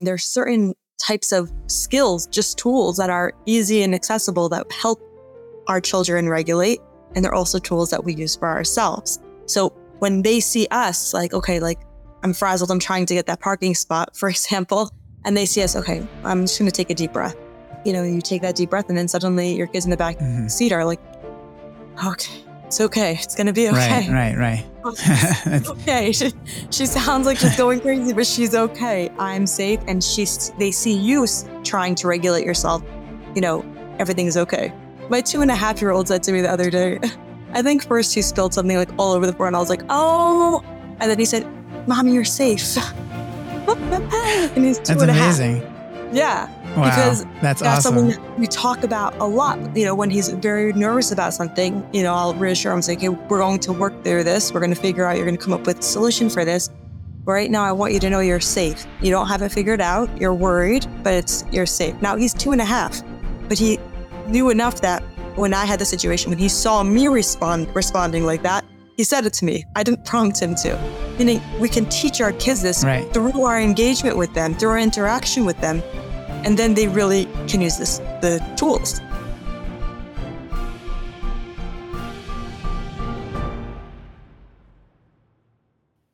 [0.00, 5.00] There's certain types of skills, just tools that are easy and accessible that help
[5.68, 6.80] our children regulate.
[7.14, 9.20] And they're also tools that we use for ourselves.
[9.46, 11.80] So when they see us, like, okay, like
[12.22, 14.90] I'm frazzled, I'm trying to get that parking spot, for example,
[15.24, 17.36] and they see us, okay, I'm just going to take a deep breath.
[17.84, 20.18] You know, you take that deep breath, and then suddenly your kids in the back
[20.18, 20.48] mm-hmm.
[20.48, 21.00] seat are like,
[22.04, 23.12] okay, it's okay.
[23.14, 24.08] It's going to be okay.
[24.10, 25.66] Right, right, right.
[25.68, 26.12] okay.
[26.12, 26.32] She,
[26.70, 29.10] she sounds like she's going crazy, but she's okay.
[29.18, 29.80] I'm safe.
[29.86, 31.26] And she's, they see you
[31.64, 32.82] trying to regulate yourself.
[33.34, 33.64] You know,
[33.98, 34.72] everything's okay.
[35.08, 36.98] My two and a half year old said to me the other day,
[37.52, 39.82] I think first he spilled something like all over the floor, and I was like,
[39.88, 40.62] oh.
[41.00, 41.46] And then he said,
[41.86, 42.76] Mommy, you're safe.
[43.68, 45.62] and he's two That's and amazing.
[45.62, 46.14] A half.
[46.14, 46.65] Yeah.
[46.76, 47.94] Wow, because that's, that's awesome.
[47.96, 49.76] something that we talk about a lot.
[49.76, 53.08] You know, when he's very nervous about something, you know, I'll reassure him, say, okay,
[53.08, 54.52] we're going to work through this.
[54.52, 56.70] We're going to figure out, you're going to come up with a solution for this.
[57.24, 58.86] Right now, I want you to know you're safe.
[59.00, 60.08] You don't have it figured out.
[60.20, 62.00] You're worried, but it's you're safe.
[62.00, 63.02] Now he's two and a half,
[63.48, 63.80] but he
[64.28, 65.02] knew enough that
[65.34, 68.64] when I had the situation, when he saw me respond responding like that,
[68.96, 69.64] he said it to me.
[69.74, 70.78] I didn't prompt him to.
[71.18, 73.12] Meaning, we can teach our kids this right.
[73.12, 75.82] through our engagement with them, through our interaction with them,
[76.46, 79.00] and then they really can use this the tools.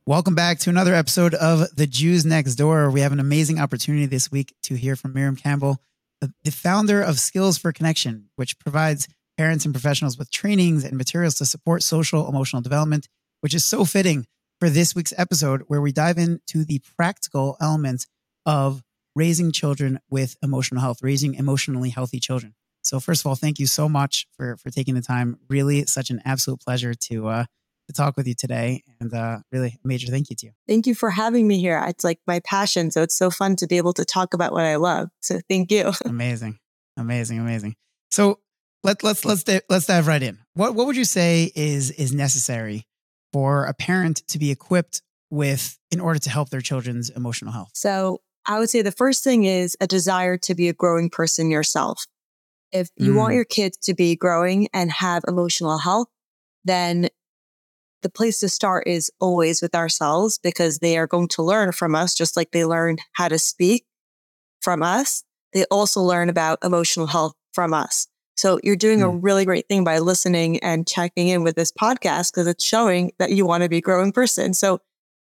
[0.06, 2.90] Welcome back to another episode of The Jews Next Door.
[2.90, 5.76] We have an amazing opportunity this week to hear from Miriam Campbell,
[6.20, 11.34] the founder of Skills for Connection, which provides parents and professionals with trainings and materials
[11.36, 13.06] to support social emotional development,
[13.40, 14.26] which is so fitting
[14.58, 18.06] for this week's episode, where we dive into the practical elements
[18.46, 18.82] of
[19.14, 22.54] raising children with emotional health, raising emotionally healthy children.
[22.82, 25.38] So, first of all, thank you so much for for taking the time.
[25.48, 27.44] Really, such an absolute pleasure to uh,
[27.86, 30.52] to talk with you today, and uh, really a major thank you to you.
[30.66, 31.82] Thank you for having me here.
[31.86, 34.64] It's like my passion, so it's so fun to be able to talk about what
[34.64, 35.10] I love.
[35.20, 35.92] So, thank you.
[36.04, 36.58] amazing,
[36.96, 37.76] amazing, amazing.
[38.10, 38.40] So,
[38.82, 40.38] let, let's let's let's dive right in.
[40.54, 42.86] What what would you say is is necessary
[43.32, 47.70] for a parent to be equipped with in order to help their children's emotional health?
[47.74, 51.50] So I would say the first thing is a desire to be a growing person
[51.50, 52.06] yourself.
[52.72, 53.16] If you mm.
[53.16, 56.08] want your kids to be growing and have emotional health,
[56.64, 57.08] then
[58.02, 61.94] the place to start is always with ourselves because they are going to learn from
[61.94, 63.84] us, just like they learn how to speak
[64.60, 65.22] from us.
[65.52, 68.08] They also learn about emotional health from us.
[68.36, 69.04] So you're doing mm.
[69.04, 73.12] a really great thing by listening and checking in with this podcast because it's showing
[73.18, 74.54] that you want to be a growing person.
[74.54, 74.80] So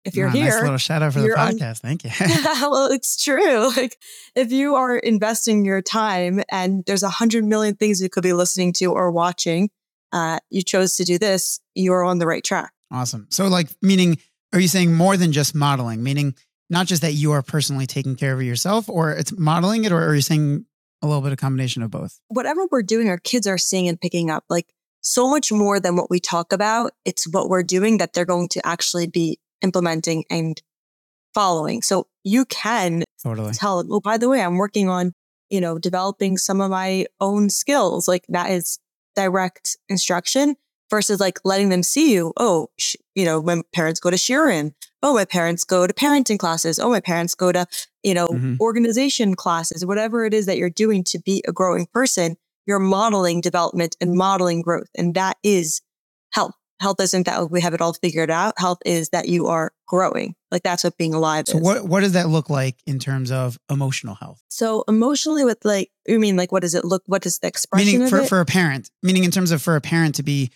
[0.05, 1.81] if you're oh, here, nice little shout out for the podcast.
[1.81, 2.11] Thank you.
[2.21, 3.71] well, it's true.
[3.77, 3.97] Like
[4.35, 8.33] if you are investing your time and there's a hundred million things you could be
[8.33, 9.71] listening to or watching,
[10.13, 12.73] uh, you chose to do this, you're on the right track.
[12.91, 13.27] Awesome.
[13.31, 14.19] So like meaning,
[14.53, 16.03] are you saying more than just modeling?
[16.03, 16.35] Meaning
[16.69, 20.03] not just that you are personally taking care of yourself or it's modeling it, or
[20.03, 20.67] are you saying
[21.03, 22.21] a little bit of combination of both.
[22.29, 25.97] Whatever we're doing, our kids are seeing and picking up like so much more than
[25.97, 26.93] what we talk about.
[27.05, 30.61] It's what we're doing that they're going to actually be implementing and
[31.35, 31.83] following.
[31.83, 33.53] So you can totally.
[33.53, 35.13] tell, oh, by the way, I'm working on,
[35.51, 38.09] you know, developing some of my own skills.
[38.09, 38.79] Like that is
[39.15, 40.57] direct instruction
[40.91, 42.33] versus like letting them see you.
[42.37, 46.39] Oh, sh- you know, when parents go to Sheeran, oh, my parents go to parenting
[46.39, 46.79] classes.
[46.79, 47.67] Oh, my parents go to,
[48.03, 48.57] you know, mm-hmm.
[48.61, 52.37] organization classes, whatever it is that you're doing to be a growing person,
[52.67, 54.89] you're modeling development and modeling growth.
[54.97, 55.81] And that is
[56.33, 56.55] health.
[56.83, 58.55] Health isn't that we have it all figured out.
[58.59, 60.35] Health is that you are growing.
[60.51, 61.65] Like that's what being alive so is.
[61.65, 64.43] what what does that look like in terms of emotional health?
[64.49, 67.93] So emotionally with like you mean like what does it look what is the expression
[67.93, 70.51] meaning for, for a parent, meaning in terms of for a parent to be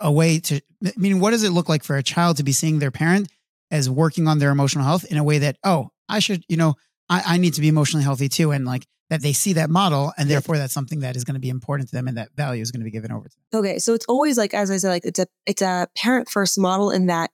[0.00, 2.52] a way to I mean, what does it look like for a child to be
[2.52, 3.30] seeing their parent
[3.70, 6.74] as working on their emotional health in a way that, oh, I should, you know,
[7.10, 8.52] I, I need to be emotionally healthy too.
[8.52, 11.40] And like that they see that model and therefore that's something that is going to
[11.40, 13.60] be important to them and that value is going to be given over to them.
[13.60, 13.78] Okay.
[13.80, 16.90] So it's always like, as I said, like it's a, it's a parent first model
[16.90, 17.30] in that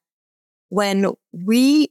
[0.71, 1.91] when we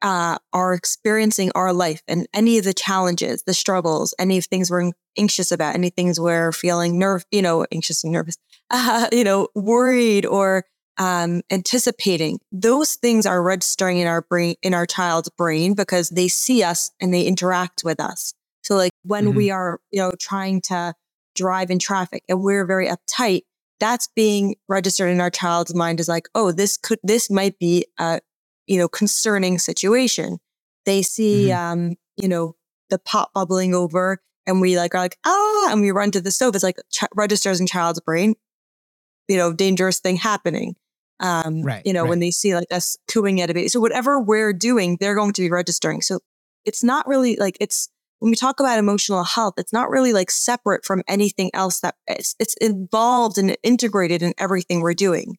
[0.00, 4.70] uh, are experiencing our life and any of the challenges, the struggles, any of things
[4.70, 8.36] we're anxious about, any things we're feeling nerve, you know, anxious and nervous,
[8.70, 10.64] uh, you know, worried or
[10.98, 16.28] um, anticipating, those things are registering in our brain, in our child's brain because they
[16.28, 18.34] see us and they interact with us.
[18.62, 19.36] So like when mm-hmm.
[19.36, 20.94] we are, you know, trying to
[21.34, 23.42] drive in traffic and we're very uptight,
[23.80, 27.86] that's being registered in our child's mind as like, oh, this could, this might be
[27.98, 28.20] a,
[28.66, 30.38] you know, concerning situation.
[30.86, 31.72] They see, mm-hmm.
[31.72, 32.54] um, you know,
[32.90, 36.30] the pot bubbling over and we like are like, ah, and we run to the
[36.30, 36.54] stove.
[36.54, 38.34] It's like ch- registers in child's brain,
[39.28, 40.76] you know, dangerous thing happening.
[41.20, 42.08] Um, right, you know, right.
[42.10, 43.68] when they see like us cooing at a baby.
[43.68, 46.02] So whatever we're doing, they're going to be registering.
[46.02, 46.18] So
[46.64, 47.88] it's not really like it's
[48.24, 51.94] when we talk about emotional health, it's not really like separate from anything else that
[52.06, 55.36] it's, it's involved and integrated in everything we're doing.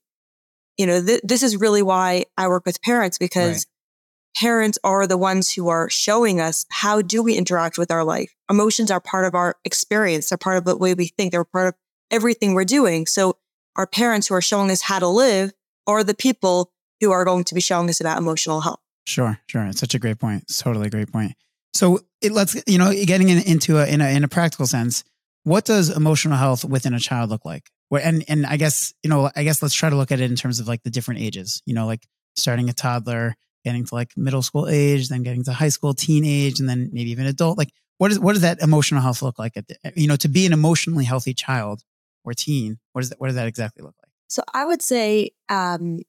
[0.78, 4.40] You know, th- this is really why I work with parents because right.
[4.40, 8.36] parents are the ones who are showing us how do we interact with our life.
[8.52, 10.30] Emotions are part of our experience.
[10.30, 11.32] They're part of the way we think.
[11.32, 11.74] They're part of
[12.12, 13.08] everything we're doing.
[13.08, 13.38] So
[13.76, 15.54] our parents who are showing us how to live
[15.88, 16.72] are the people
[17.02, 18.80] who are going to be showing us about emotional health.
[19.06, 19.66] Sure, sure.
[19.66, 20.44] It's such a great point.
[20.44, 21.34] It's totally a great point.
[21.74, 25.04] So it, let's, you know, getting in, into a in, a in a practical sense,
[25.44, 27.70] what does emotional health within a child look like?
[27.92, 30.36] And and I guess you know, I guess let's try to look at it in
[30.36, 31.62] terms of like the different ages.
[31.66, 35.54] You know, like starting a toddler, getting to like middle school age, then getting to
[35.54, 37.58] high school, teenage, and then maybe even adult.
[37.58, 39.56] Like, what is what does that emotional health look like?
[39.56, 41.84] At the, you know, to be an emotionally healthy child
[42.24, 44.05] or teen, what does that what does that exactly look like?
[44.36, 46.02] So I would say um,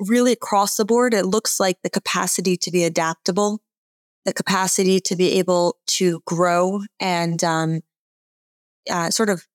[0.00, 3.60] really across the board, it looks like the capacity to be adaptable,
[4.24, 7.82] the capacity to be able to grow and um,
[8.88, 9.46] uh, sort of,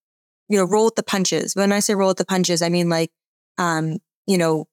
[0.48, 1.56] you know, roll with the punches.
[1.56, 3.10] When I say roll with the punches, I mean like,
[3.58, 3.98] um,
[4.28, 4.68] you know,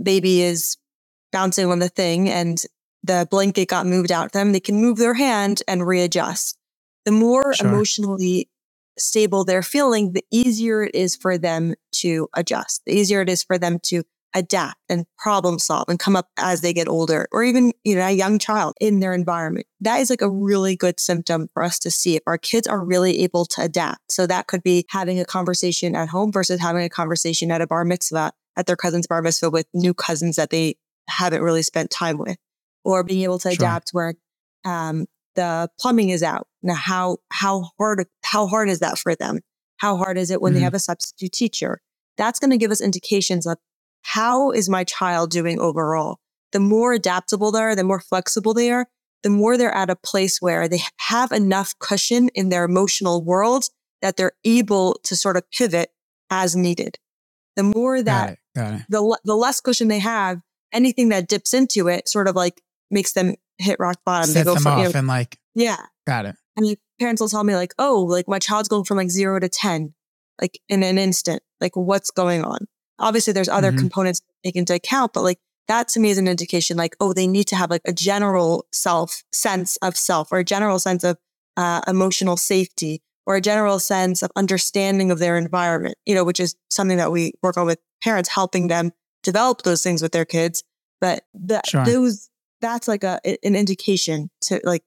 [0.00, 0.76] baby is
[1.32, 2.62] bouncing on the thing and
[3.02, 4.52] the blanket got moved out of them.
[4.52, 6.56] They can move their hand and readjust.
[7.06, 7.66] The more sure.
[7.66, 8.48] emotionally
[8.98, 12.82] stable they're feeling, the easier it is for them to adjust.
[12.86, 14.02] The easier it is for them to
[14.34, 18.06] adapt and problem solve and come up as they get older or even, you know,
[18.06, 19.66] a young child in their environment.
[19.80, 22.82] That is like a really good symptom for us to see if our kids are
[22.82, 24.10] really able to adapt.
[24.10, 27.66] So that could be having a conversation at home versus having a conversation at a
[27.66, 30.76] bar mitzvah, at their cousin's bar mitzvah with new cousins that they
[31.08, 32.38] haven't really spent time with
[32.84, 33.54] or being able to sure.
[33.54, 34.14] adapt where,
[34.64, 36.46] um, the plumbing is out.
[36.62, 39.40] Now, how, how hard, how hard is that for them?
[39.78, 40.60] How hard is it when mm-hmm.
[40.60, 41.80] they have a substitute teacher?
[42.16, 43.58] That's going to give us indications of
[44.02, 46.18] how is my child doing overall?
[46.52, 48.86] The more adaptable they are, the more flexible they are,
[49.22, 53.64] the more they're at a place where they have enough cushion in their emotional world
[54.02, 55.90] that they're able to sort of pivot
[56.30, 56.98] as needed.
[57.56, 58.86] The more that got it, got it.
[58.88, 60.40] the the less cushion they have,
[60.72, 62.60] anything that dips into it sort of like
[62.90, 64.30] makes them hit rock bottom.
[64.30, 65.76] Sets they go them from, off you know, and like yeah,
[66.06, 66.36] got it.
[66.56, 69.48] And parents will tell me like, oh, like my child's going from like zero to
[69.48, 69.94] ten,
[70.40, 71.42] like in an instant.
[71.60, 72.66] Like what's going on?
[72.98, 73.78] Obviously, there's other mm-hmm.
[73.78, 75.38] components to take into account, but like
[75.68, 78.66] that to me is an indication like, oh, they need to have like a general
[78.72, 81.18] self sense of self or a general sense of
[81.56, 86.40] uh, emotional safety or a general sense of understanding of their environment, you know, which
[86.40, 88.90] is something that we work on with parents, helping them
[89.22, 90.64] develop those things with their kids.
[91.00, 91.84] But that, sure.
[91.84, 94.82] those, that's like a, an indication to like,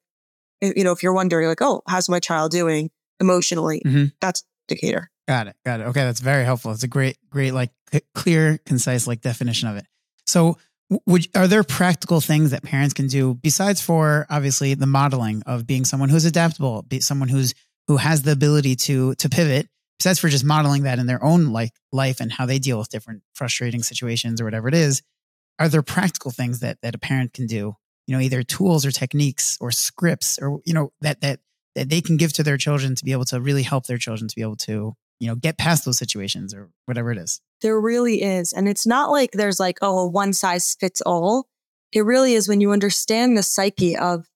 [0.61, 3.81] you know, if you're wondering like, oh, how's my child doing emotionally?
[3.85, 4.05] Mm-hmm.
[4.21, 5.09] That's indicator.
[5.27, 5.55] Got it.
[5.65, 5.83] Got it.
[5.85, 6.03] Okay.
[6.03, 6.71] That's very helpful.
[6.71, 7.71] It's a great, great, like
[8.13, 9.85] clear, concise, like definition of it.
[10.25, 10.57] So
[11.07, 15.65] would, are there practical things that parents can do besides for obviously the modeling of
[15.65, 17.53] being someone who's adaptable, be someone who's,
[17.87, 19.67] who has the ability to, to pivot
[19.99, 22.89] besides for just modeling that in their own like life and how they deal with
[22.89, 25.01] different frustrating situations or whatever it is,
[25.57, 27.75] are there practical things that, that a parent can do?
[28.07, 31.39] You know, either tools or techniques or scripts or, you know, that, that,
[31.75, 34.27] that they can give to their children to be able to really help their children
[34.27, 37.41] to be able to you know, get past those situations or whatever it is.
[37.61, 38.53] There really is.
[38.53, 41.47] And it's not like there's like, oh, one size fits all.
[41.93, 44.27] It really is when you understand the psyche of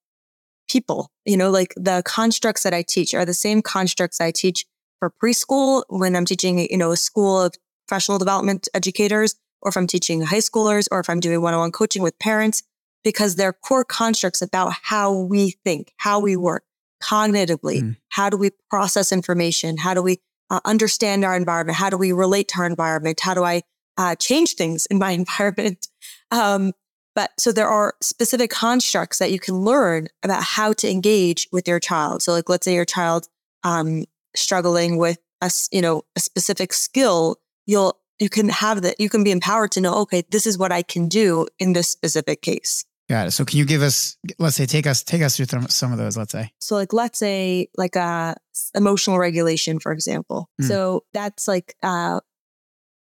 [0.68, 4.64] people, you know, like the constructs that I teach are the same constructs I teach
[4.98, 7.54] for preschool when I'm teaching, you know, a school of
[7.86, 11.60] professional development educators, or if I'm teaching high schoolers, or if I'm doing one on
[11.60, 12.62] one coaching with parents,
[13.02, 16.64] because they're core constructs about how we think, how we work
[17.02, 17.82] cognitively.
[17.82, 17.96] Mm.
[18.10, 19.78] How do we process information?
[19.78, 20.18] How do we
[20.50, 21.76] uh, understand our environment?
[21.76, 23.20] How do we relate to our environment?
[23.20, 23.62] How do I
[23.96, 25.88] uh, change things in my environment?
[26.30, 26.72] Um,
[27.14, 31.66] but so there are specific constructs that you can learn about how to engage with
[31.66, 32.22] your child.
[32.22, 33.26] So like, let's say your child
[33.64, 34.04] um,
[34.36, 39.24] struggling with a, you know, a specific skill, you'll, you can have that, you can
[39.24, 42.84] be empowered to know, okay, this is what I can do in this specific case.
[43.10, 43.30] Got it.
[43.32, 46.16] So can you give us, let's say, take us, take us through some of those,
[46.16, 46.52] let's say.
[46.60, 48.34] So like, let's say like a uh,
[48.76, 50.48] emotional regulation, for example.
[50.62, 50.68] Mm.
[50.68, 52.20] So that's like, uh,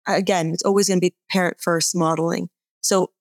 [0.07, 2.47] again, it's always going to be parent first modeling.
[2.79, 3.11] So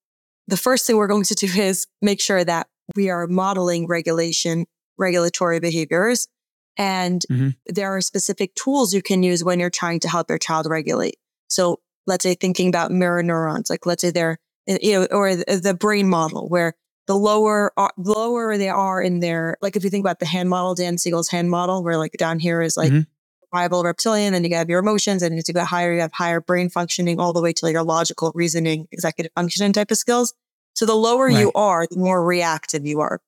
[0.46, 4.66] the first thing we're going to do is make sure that we are modeling regulation,
[4.96, 6.28] regulatory behaviors.
[6.76, 7.48] And mm-hmm.
[7.66, 11.16] there are specific tools you can use when you're trying to help your child regulate.
[11.48, 14.38] So let's say thinking about mirror neurons, like let's say they're
[14.80, 16.74] you know, or the brain model where
[17.06, 20.48] the lower, uh, lower they are in their, like if you think about the hand
[20.48, 23.84] model, Dan Siegel's hand model, where like down here is like mm-hmm.
[23.84, 26.68] reptilian, and you have your emotions, and as you go higher, you have higher brain
[26.68, 30.34] functioning all the way to like your logical reasoning, executive functioning type of skills.
[30.74, 31.38] So the lower right.
[31.38, 33.20] you are, the more reactive you are.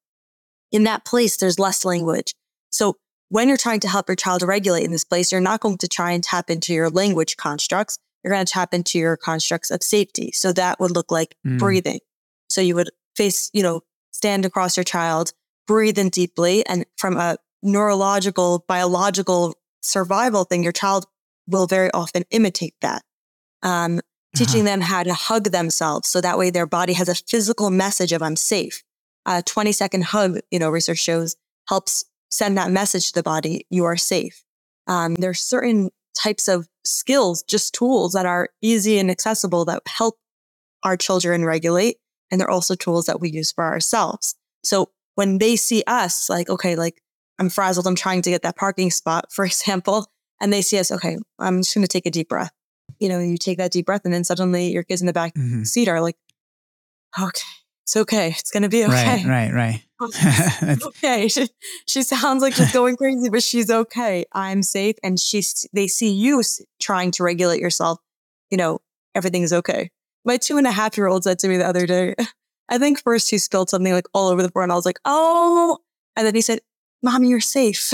[0.70, 2.34] In that place, there's less language.
[2.70, 2.96] So
[3.30, 5.88] when you're trying to help your child regulate in this place, you're not going to
[5.88, 7.98] try and tap into your language constructs.
[8.22, 10.32] You're going to tap into your constructs of safety.
[10.32, 11.58] So that would look like mm.
[11.58, 12.00] breathing.
[12.48, 15.32] So you would face, you know, stand across your child,
[15.66, 16.64] breathe in deeply.
[16.66, 21.06] And from a neurological, biological survival thing, your child
[21.46, 23.02] will very often imitate that.
[23.62, 24.00] Um,
[24.34, 24.44] uh-huh.
[24.44, 26.08] teaching them how to hug themselves.
[26.08, 28.82] So that way their body has a physical message of I'm safe.
[29.26, 31.36] A 20 second hug, you know, research shows
[31.68, 33.66] helps send that message to the body.
[33.68, 34.42] You are safe.
[34.86, 40.18] Um, there's certain types of skills, just tools that are easy and accessible that help
[40.82, 41.96] our children regulate.
[42.30, 44.34] And they're also tools that we use for ourselves.
[44.64, 47.02] So when they see us, like, okay, like
[47.38, 50.06] I'm frazzled, I'm trying to get that parking spot, for example,
[50.40, 52.52] and they see us, okay, I'm just going to take a deep breath.
[52.98, 55.34] You know, you take that deep breath, and then suddenly your kids in the back
[55.34, 55.64] mm-hmm.
[55.64, 56.16] seat are like,
[57.20, 57.40] okay,
[57.82, 58.28] it's okay.
[58.28, 59.24] It's going to be okay.
[59.26, 59.82] Right, right,
[60.62, 60.82] right.
[60.82, 61.28] okay.
[61.28, 61.48] She,
[61.86, 64.24] she sounds like she's going crazy, but she's okay.
[64.32, 64.96] I'm safe.
[65.02, 66.42] And she's, they see you
[66.80, 67.98] trying to regulate yourself.
[68.50, 68.80] You know,
[69.14, 69.90] everything's okay.
[70.24, 72.14] My two and a half year old said to me the other day,
[72.68, 75.00] I think first he spilled something like all over the floor and I was like,
[75.04, 75.78] oh,
[76.16, 76.60] and then he said,
[77.02, 77.92] mommy, you're safe.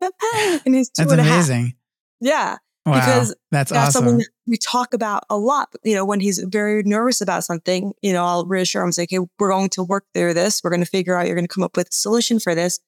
[0.00, 1.74] and he's two That's and amazing.
[2.20, 2.56] Yeah.
[2.86, 4.08] Wow, because that's, that's awesome.
[4.08, 5.74] something we talk about a lot.
[5.82, 9.18] You know, when he's very nervous about something, you know, I'll reassure him, say, okay,
[9.40, 10.62] we're going to work through this.
[10.62, 12.78] We're going to figure out, you're going to come up with a solution for this.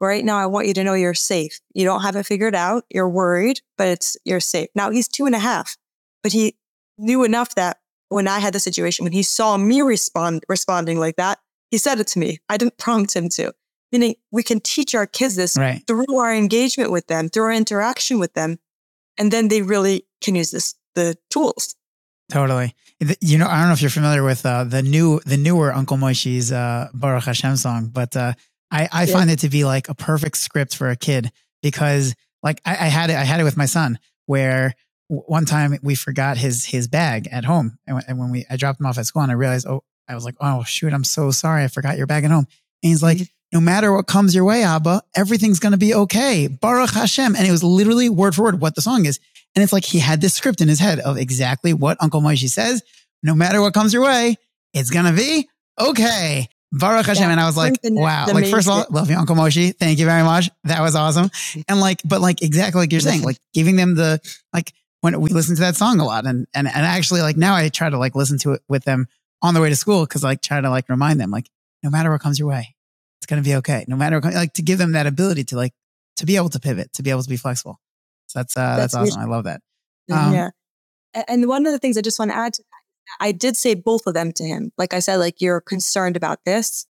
[0.00, 1.60] Right now, I want you to know you're safe.
[1.74, 2.84] You don't have it figured out.
[2.90, 4.68] You're worried, but it's, you're safe.
[4.74, 5.76] Now he's two and a half,
[6.22, 6.56] but he
[6.96, 7.78] knew enough that
[8.08, 11.38] when I had the situation, when he saw me respond, responding like that,
[11.70, 12.38] he said it to me.
[12.48, 13.52] I didn't prompt him to.
[13.92, 15.82] Meaning we can teach our kids this right.
[15.86, 18.58] through our engagement with them, through our interaction with them.
[19.20, 21.76] And then they really can use this, the tools.
[22.32, 22.74] Totally.
[23.20, 25.98] You know, I don't know if you're familiar with uh, the new, the newer Uncle
[25.98, 28.32] Moishy's uh, Baruch Hashem song, but uh,
[28.70, 29.12] I, I yeah.
[29.12, 31.30] find it to be like a perfect script for a kid
[31.62, 34.74] because like I, I had it, I had it with my son where
[35.08, 38.80] one time we forgot his his bag at home, and, and when we I dropped
[38.80, 41.30] him off at school, and I realized, oh, I was like, oh shoot, I'm so
[41.30, 42.46] sorry, I forgot your bag at home.
[42.82, 43.24] And he's like, mm-hmm.
[43.52, 46.46] No matter what comes your way, Abba, everything's gonna be okay.
[46.46, 49.18] Baruch Hashem, and it was literally word for word what the song is,
[49.54, 52.48] and it's like he had this script in his head of exactly what Uncle Moishy
[52.48, 52.82] says.
[53.22, 54.36] No matter what comes your way,
[54.72, 56.48] it's gonna be okay.
[56.72, 57.24] Baruch Hashem.
[57.24, 58.26] Yeah, and I was like, wow.
[58.32, 59.76] Like, first of all, love you, Uncle Moishy.
[59.76, 60.50] Thank you very much.
[60.64, 61.30] That was awesome.
[61.68, 64.20] And like, but like, exactly like you're saying, like giving them the,
[64.52, 67.54] like, when we listen to that song a lot and, and, and actually like now
[67.54, 69.08] I try to like listen to it with them
[69.42, 70.06] on the way to school.
[70.06, 71.48] Cause like try to like remind them like,
[71.82, 72.76] no matter what comes your way,
[73.20, 73.84] it's going to be okay.
[73.86, 75.72] No matter what, like to give them that ability to like,
[76.16, 77.78] to be able to pivot, to be able to be flexible.
[78.26, 79.22] So that's, uh, that's, that's awesome.
[79.22, 79.60] I love that.
[80.10, 80.50] Um, yeah.
[81.28, 83.74] And one of the things I just want to add to that, I did say
[83.74, 84.72] both of them to him.
[84.78, 86.86] Like I said, like you're concerned about this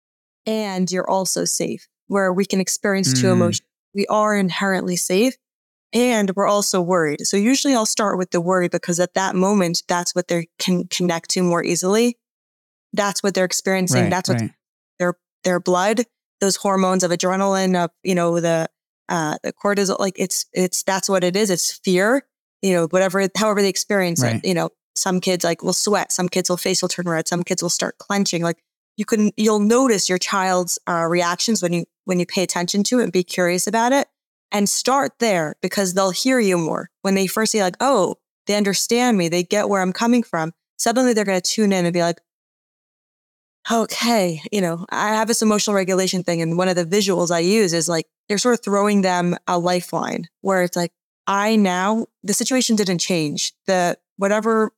[0.46, 3.20] and you're also safe where we can experience mm.
[3.20, 3.66] two emotions.
[3.94, 5.34] We are inherently safe
[5.92, 7.20] and we're also worried.
[7.26, 10.88] So usually I'll start with the worry because at that moment, that's what they can
[10.88, 12.18] connect to more easily.
[12.92, 14.04] That's what they're experiencing.
[14.04, 14.50] Right, that's what right.
[14.98, 15.14] their,
[15.44, 16.04] their blood,
[16.40, 18.68] those hormones of adrenaline, of, you know, the,
[19.08, 21.50] uh, the cortisol, like it's, it's, that's what it is.
[21.50, 22.26] It's fear,
[22.62, 24.36] you know, whatever, however they experience right.
[24.36, 27.28] it, you know, some kids like will sweat, some kids will face will turn red,
[27.28, 28.42] some kids will start clenching.
[28.42, 28.58] Like
[28.96, 33.00] you can, you'll notice your child's uh, reactions when you, when you pay attention to
[33.00, 34.08] it and be curious about it
[34.52, 36.90] and start there because they'll hear you more.
[37.02, 38.16] When they first see like, oh,
[38.46, 41.84] they understand me, they get where I'm coming from, suddenly they're going to tune in
[41.84, 42.20] and be like,
[43.70, 46.40] okay, you know, I have this emotional regulation thing.
[46.42, 49.58] And one of the visuals I use is like, they're sort of throwing them a
[49.58, 50.92] lifeline where it's like,
[51.26, 53.52] I now, the situation didn't change.
[53.66, 54.72] The whatever,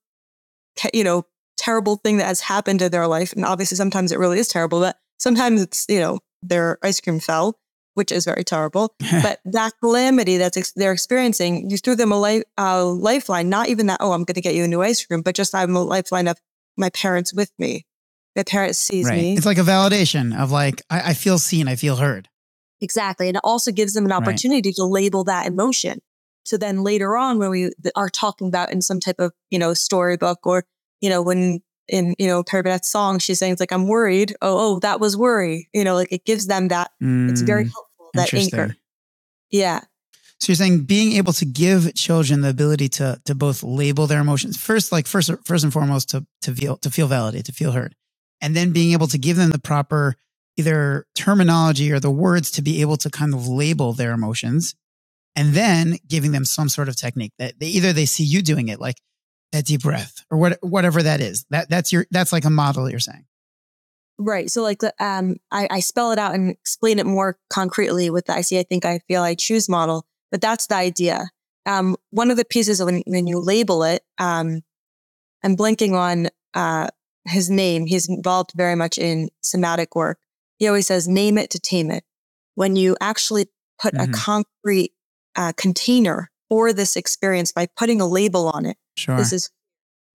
[0.95, 1.25] you know,
[1.59, 3.33] terrible thing that has happened in their life.
[3.33, 7.21] And obviously sometimes it really is terrible, but sometimes it's, you know, their ice cream
[7.21, 7.59] fell
[7.99, 8.95] which is very terrible.
[9.23, 13.89] but that calamity that ex- they're experiencing, you threw them a li- lifeline, not even
[13.89, 15.83] that, oh, I'm going to get you a new ice cream, but just I'm a
[15.83, 16.39] lifeline of
[16.77, 17.87] my parents with me.
[18.39, 19.17] My parents sees right.
[19.17, 19.37] me.
[19.37, 22.29] It's like a validation of like, I, I, feel seen, I feel heard.
[22.81, 23.27] Exactly.
[23.27, 24.77] And it also gives them an opportunity right.
[24.77, 25.99] to label that emotion.
[26.45, 29.75] So then later on, when we are talking about in some type of, you know,
[29.75, 30.65] storybook or,
[31.01, 34.37] you know, when in, you know, Parabet's song, she's saying it's like, I'm worried.
[34.41, 35.69] Oh, oh, that was worry.
[35.75, 36.93] You know, like it gives them that.
[37.03, 37.31] Mm.
[37.31, 37.73] It's very mm.
[37.73, 38.77] helpful that anchor.
[39.51, 39.81] Yeah.
[40.39, 44.21] So you're saying being able to give children the ability to to both label their
[44.21, 47.73] emotions first, like first first and foremost to to feel to feel validated, to feel
[47.73, 47.97] heard,
[48.41, 50.17] and then being able to give them the proper
[50.57, 54.75] either terminology or the words to be able to kind of label their emotions,
[55.37, 58.69] and then giving them some sort of technique that they either they see you doing
[58.69, 58.97] it, like
[59.53, 61.45] that deep breath or what whatever that is.
[61.51, 63.25] That that's your that's like a model you're saying.
[64.19, 64.51] Right.
[64.51, 68.35] So like um, I, I spell it out and explain it more concretely with the
[68.35, 70.07] I see, I think, I feel, I choose model.
[70.33, 71.31] But that's the idea.
[71.67, 74.63] Um, one of the pieces when when you label it, um,
[75.45, 76.89] I'm blanking on uh,
[77.27, 77.87] his name.
[77.87, 80.19] He's involved very much in somatic work.
[80.59, 82.05] He always says, "Name it to tame it."
[82.55, 83.47] When you actually
[83.81, 84.13] put mm-hmm.
[84.13, 84.93] a concrete
[85.37, 89.17] uh, container for this experience by putting a label on it, sure.
[89.17, 89.51] this is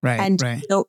[0.02, 0.20] right.
[0.20, 0.62] And right.
[0.62, 0.86] You know,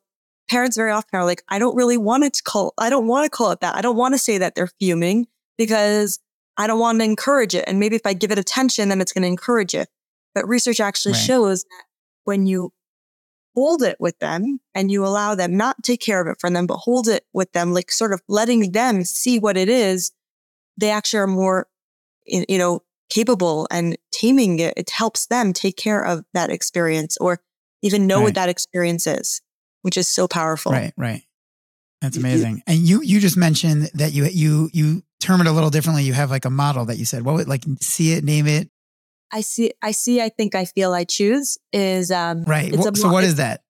[0.49, 3.25] parents very often are like, I don't really want it to call, I don't want
[3.25, 3.75] to call it that.
[3.75, 6.19] I don't want to say that they're fuming because
[6.57, 7.65] I don't want to encourage it.
[7.67, 9.89] And maybe if I give it attention, then it's going to encourage it.
[10.33, 11.21] But research actually right.
[11.21, 11.83] shows that
[12.25, 12.73] when you
[13.55, 16.49] hold it with them and you allow them not to take care of it for
[16.49, 20.11] them, but hold it with them, like sort of letting them see what it is,
[20.77, 21.67] they actually are more,
[22.25, 24.73] you know, capable and taming it.
[24.75, 27.41] It helps them take care of that experience or
[27.81, 28.23] even know right.
[28.25, 29.41] what that experience is
[29.85, 30.71] which is so powerful.
[30.71, 31.21] Right, right.
[32.01, 32.63] That's amazing.
[32.65, 36.03] And you you just mentioned that you you you term it a little differently.
[36.03, 37.23] You have like a model that you said.
[37.23, 38.71] What would like see it, name it?
[39.31, 42.73] I see I see I think I feel I choose is um Right.
[42.73, 43.61] It's Well, so what is that?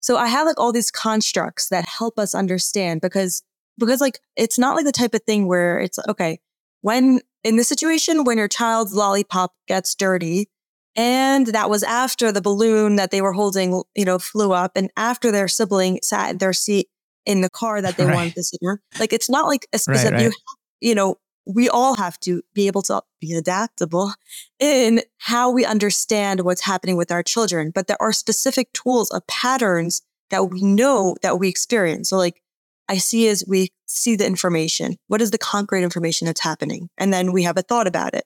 [0.00, 3.42] So I have like all these constructs that help us understand because
[3.78, 6.40] because like it's not like the type of thing where it's okay,
[6.80, 10.48] when in this situation when your child's lollipop gets dirty,
[10.96, 14.90] and that was after the balloon that they were holding, you know, flew up and
[14.96, 16.88] after their sibling sat in their seat
[17.26, 18.14] in the car that they right.
[18.14, 18.78] wanted to sit in.
[18.98, 20.32] Like, it's not like a specific, right, right.
[20.80, 21.16] You, you know,
[21.46, 24.12] we all have to be able to be adaptable
[24.58, 27.70] in how we understand what's happening with our children.
[27.74, 32.10] But there are specific tools of patterns that we know that we experience.
[32.10, 32.42] So like
[32.88, 34.96] I see as we see the information.
[35.08, 36.88] What is the concrete information that's happening?
[36.98, 38.24] And then we have a thought about it.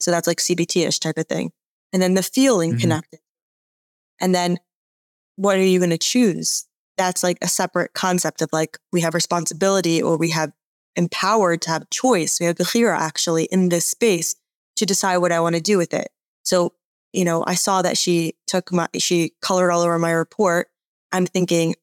[0.00, 1.52] So that's like CBT-ish type of thing
[1.92, 2.80] and then the feeling mm-hmm.
[2.80, 3.20] connected.
[4.20, 4.58] And then
[5.36, 6.66] what are you going to choose?
[6.96, 10.52] That's like a separate concept of like we have responsibility or we have
[10.96, 12.38] empowered to have choice.
[12.40, 14.34] We have the clear actually in this space
[14.76, 16.08] to decide what I want to do with it.
[16.44, 16.74] So,
[17.12, 20.68] you know, I saw that she took my, she colored all over my report.
[21.12, 21.74] I'm thinking,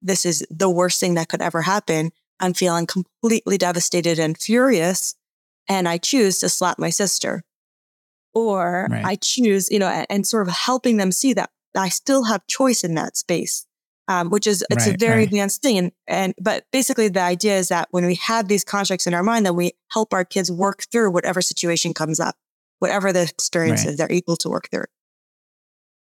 [0.00, 2.12] this is the worst thing that could ever happen.
[2.40, 5.14] I'm feeling completely devastated and furious.
[5.68, 7.44] And I choose to slap my sister
[8.34, 9.04] or right.
[9.04, 12.46] I choose, you know, and, and, sort of helping them see that I still have
[12.46, 13.66] choice in that space,
[14.08, 15.26] um, which is it's right, a very right.
[15.28, 15.78] advanced thing.
[15.78, 19.22] And, and but basically, the idea is that when we have these constructs in our
[19.22, 22.34] mind, that we help our kids work through whatever situation comes up,
[22.78, 24.86] whatever the experience is, they're able to work through.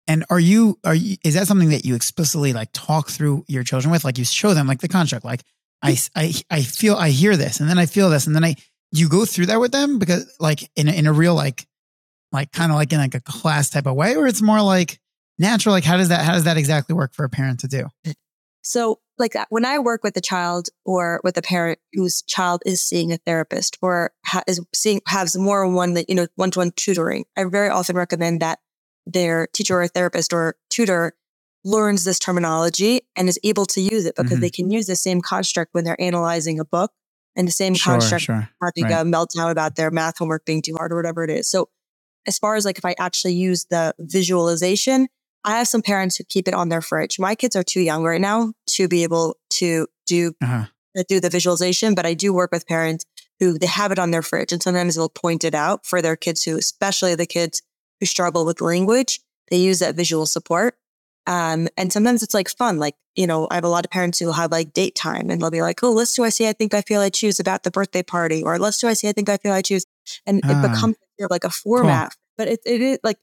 [0.06, 3.64] And are you are you is that something that you explicitly like talk through your
[3.64, 4.04] children with?
[4.04, 5.42] Like you show them like the construct, like
[5.82, 8.56] I I I feel I hear this, and then I feel this, and then I
[8.92, 11.66] you go through that with them because like in a, in a real like
[12.32, 14.98] like kind of like in like a class type of way, or it's more like
[15.38, 15.74] natural?
[15.74, 17.88] Like how does that how does that exactly work for a parent to do?
[18.62, 22.62] So like uh, when I work with a child or with a parent whose child
[22.66, 26.50] is seeing a therapist or ha- is seeing has more one that you know one
[26.52, 28.58] to one tutoring, I very often recommend that
[29.06, 31.12] their teacher or therapist or tutor
[31.64, 34.40] learns this terminology and is able to use it because mm-hmm.
[34.40, 36.92] they can use the same construct when they're analyzing a book
[37.36, 38.48] and the same sure, construct sure.
[38.62, 39.00] having right.
[39.00, 41.50] a meltdown about their math homework being too hard or whatever it is.
[41.50, 41.68] So
[42.26, 45.08] as far as like if I actually use the visualization,
[45.44, 47.18] I have some parents who keep it on their fridge.
[47.18, 50.66] My kids are too young right now to be able to do uh-huh.
[51.08, 53.04] do the visualization, but I do work with parents
[53.40, 56.16] who they have it on their fridge, and sometimes they'll point it out for their
[56.16, 57.62] kids who, especially the kids
[58.00, 60.76] who struggle with language, they use that visual support.
[61.26, 62.78] Um, and sometimes it's like fun.
[62.78, 65.40] Like, you know, I have a lot of parents who have like date time and
[65.40, 67.62] they'll be like, oh, let's do I see, I think I feel I choose about
[67.62, 69.86] the birthday party, or let's do I see, I think I feel I choose.
[70.26, 70.68] And it ah.
[70.68, 70.96] becomes
[71.30, 72.10] like a format.
[72.10, 72.20] Cool.
[72.36, 73.18] But it, it is like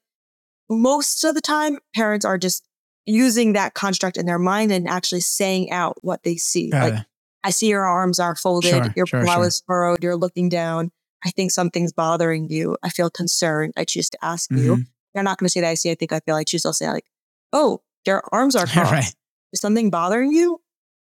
[0.72, 2.68] most of the time, parents are just
[3.06, 6.72] using that construct in their mind and actually saying out what they see.
[6.72, 7.06] Like.
[7.44, 9.48] I see your arms are folded, sure, your sure, brow sure.
[9.48, 10.92] is furrowed, you're looking down.
[11.26, 12.78] I think something's bothering you.
[12.84, 13.74] I feel concerned.
[13.78, 14.64] I choose to ask mm-hmm.
[14.64, 14.86] you.
[15.14, 16.64] They're not going to say that I see, I think I feel I choose.
[16.64, 17.06] They'll say like,
[17.52, 18.92] oh, your arms are crossed.
[18.92, 19.16] right.
[19.54, 20.62] Is something bothering you?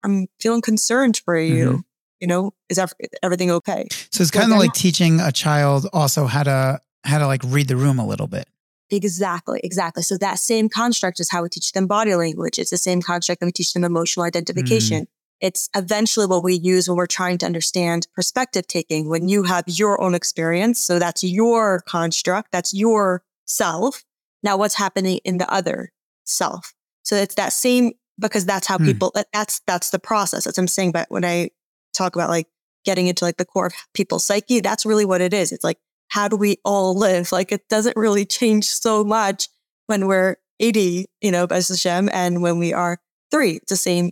[0.03, 1.65] I'm feeling concerned for you.
[1.65, 1.79] Mm-hmm.
[2.19, 2.79] You know, is
[3.21, 3.87] everything okay?
[4.11, 7.67] So it's kind of like teaching a child also how to how to like read
[7.67, 8.47] the room a little bit.
[8.95, 10.03] Exactly, exactly.
[10.03, 12.59] So that same construct is how we teach them body language.
[12.59, 15.03] It's the same construct that we teach them emotional identification.
[15.03, 15.07] Mm.
[15.41, 19.65] It's eventually what we use when we're trying to understand perspective taking, when you have
[19.67, 20.79] your own experience.
[20.79, 24.03] So that's your construct, that's your self.
[24.41, 25.91] Now, what's happening in the other
[26.23, 26.73] self?
[27.03, 28.85] So it's that same because that's how mm.
[28.85, 29.13] people.
[29.33, 30.47] That's that's the process.
[30.47, 30.91] As I'm saying.
[30.91, 31.49] But when I
[31.93, 32.47] talk about like
[32.85, 35.51] getting into like the core of people's psyche, that's really what it is.
[35.51, 35.77] It's like
[36.13, 37.31] how do we all live?
[37.31, 39.49] Like it doesn't really change so much
[39.87, 42.99] when we're 80, you know, as Hashem, and when we are
[43.31, 44.11] three, it's the same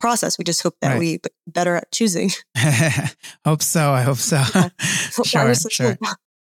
[0.00, 0.38] process.
[0.38, 0.98] We just hope that Right.
[1.00, 2.30] we better at choosing.
[3.44, 3.90] hope so.
[3.92, 4.36] I hope so.
[5.24, 5.98] sure, That was- sure.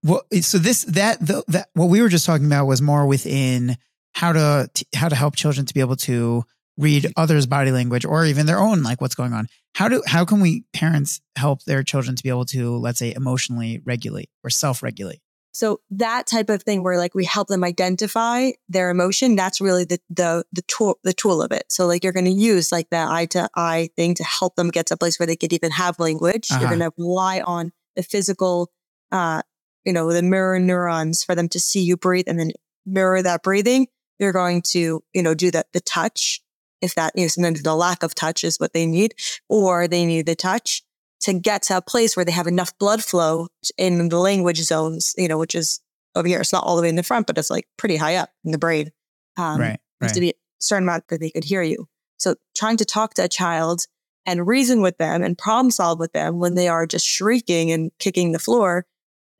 [0.04, 3.04] Well, eh, so this that the, that what we were just talking about was more
[3.06, 3.76] within
[4.14, 6.44] how to t- how to help children to be able to
[6.78, 9.48] read others' body language or even their own, like what's going on.
[9.74, 13.12] How do how can we parents help their children to be able to let's say
[13.14, 15.20] emotionally regulate or self regulate?
[15.52, 19.84] So that type of thing where like we help them identify their emotion, that's really
[19.84, 21.64] the the the tool the tool of it.
[21.68, 24.70] So like you're going to use like that eye to eye thing to help them
[24.70, 26.48] get to a place where they could even have language.
[26.50, 26.60] Uh-huh.
[26.60, 28.70] You're going to rely on the physical,
[29.10, 29.42] uh,
[29.84, 32.52] you know, the mirror neurons for them to see you breathe and then
[32.86, 33.88] mirror that breathing.
[34.20, 36.40] You're going to you know do that the touch
[36.80, 39.14] if that you know sometimes the lack of touch is what they need
[39.48, 40.82] or they need the touch
[41.20, 45.14] to get to a place where they have enough blood flow in the language zones,
[45.18, 45.80] you know, which is
[46.14, 46.40] over here.
[46.40, 48.52] It's not all the way in the front, but it's like pretty high up in
[48.52, 48.90] the brain.
[49.36, 49.80] Um, right.
[50.00, 51.86] needs to be a certain amount that they could hear you.
[52.18, 53.82] So trying to talk to a child
[54.26, 57.90] and reason with them and problem solve with them when they are just shrieking and
[57.98, 58.86] kicking the floor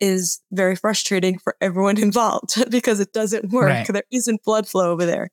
[0.01, 3.69] is very frustrating for everyone involved because it doesn't work.
[3.69, 3.87] Right.
[3.87, 5.31] There isn't blood flow over there.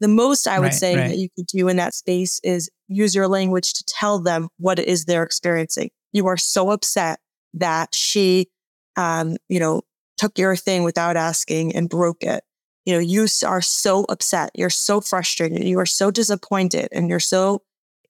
[0.00, 1.08] The most I would Right, say right.
[1.08, 4.78] that you could do in that space is use your language to tell them what
[4.78, 5.90] it is they're experiencing.
[6.12, 7.20] You are so upset
[7.54, 8.48] that she,
[8.96, 9.82] um, you know,
[10.16, 12.44] took your thing without asking and broke it.
[12.84, 14.50] You know, you are so upset.
[14.54, 15.62] You're so frustrated.
[15.64, 17.62] You are so disappointed and you're so,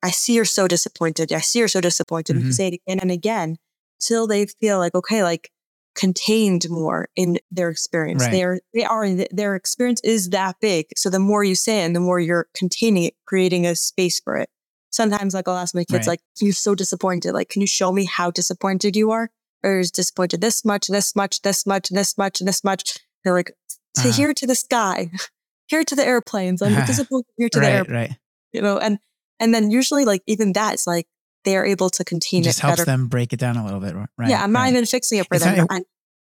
[0.03, 1.33] I see you're so disappointed.
[1.33, 2.37] I see you're so disappointed.
[2.37, 3.57] And you say it again and again
[4.01, 5.51] till they feel like, okay, like
[5.99, 8.23] contained more in their experience.
[8.23, 8.31] Right.
[8.31, 10.87] They are, they are, in their experience is that big.
[10.97, 14.21] So the more you say it, and the more you're containing it, creating a space
[14.21, 14.49] for it.
[14.91, 16.13] Sometimes like I'll ask my kids, Right.
[16.13, 17.33] like, you're so disappointed.
[17.33, 19.31] Like, can you show me how disappointed you are?
[19.65, 22.99] Or is disappointed this much, this much, this much, this much, this much?
[23.25, 23.53] They're like,
[23.97, 24.13] to Uh-huh.
[24.13, 25.11] here to the sky,
[25.67, 26.63] here to the airplanes.
[26.63, 27.73] I'm disappointed here to the Right.
[27.75, 28.19] airplanes, Right.
[28.53, 29.01] you know, and,
[29.41, 31.09] and then usually like even that, it's like
[31.45, 32.85] they are able to contain It just it helps better.
[32.91, 33.95] them break it down a little bit.
[33.95, 34.29] Right.
[34.31, 34.71] yeah, I'm not right.
[34.73, 35.67] even fixing it for It's them.
[35.71, 35.83] not-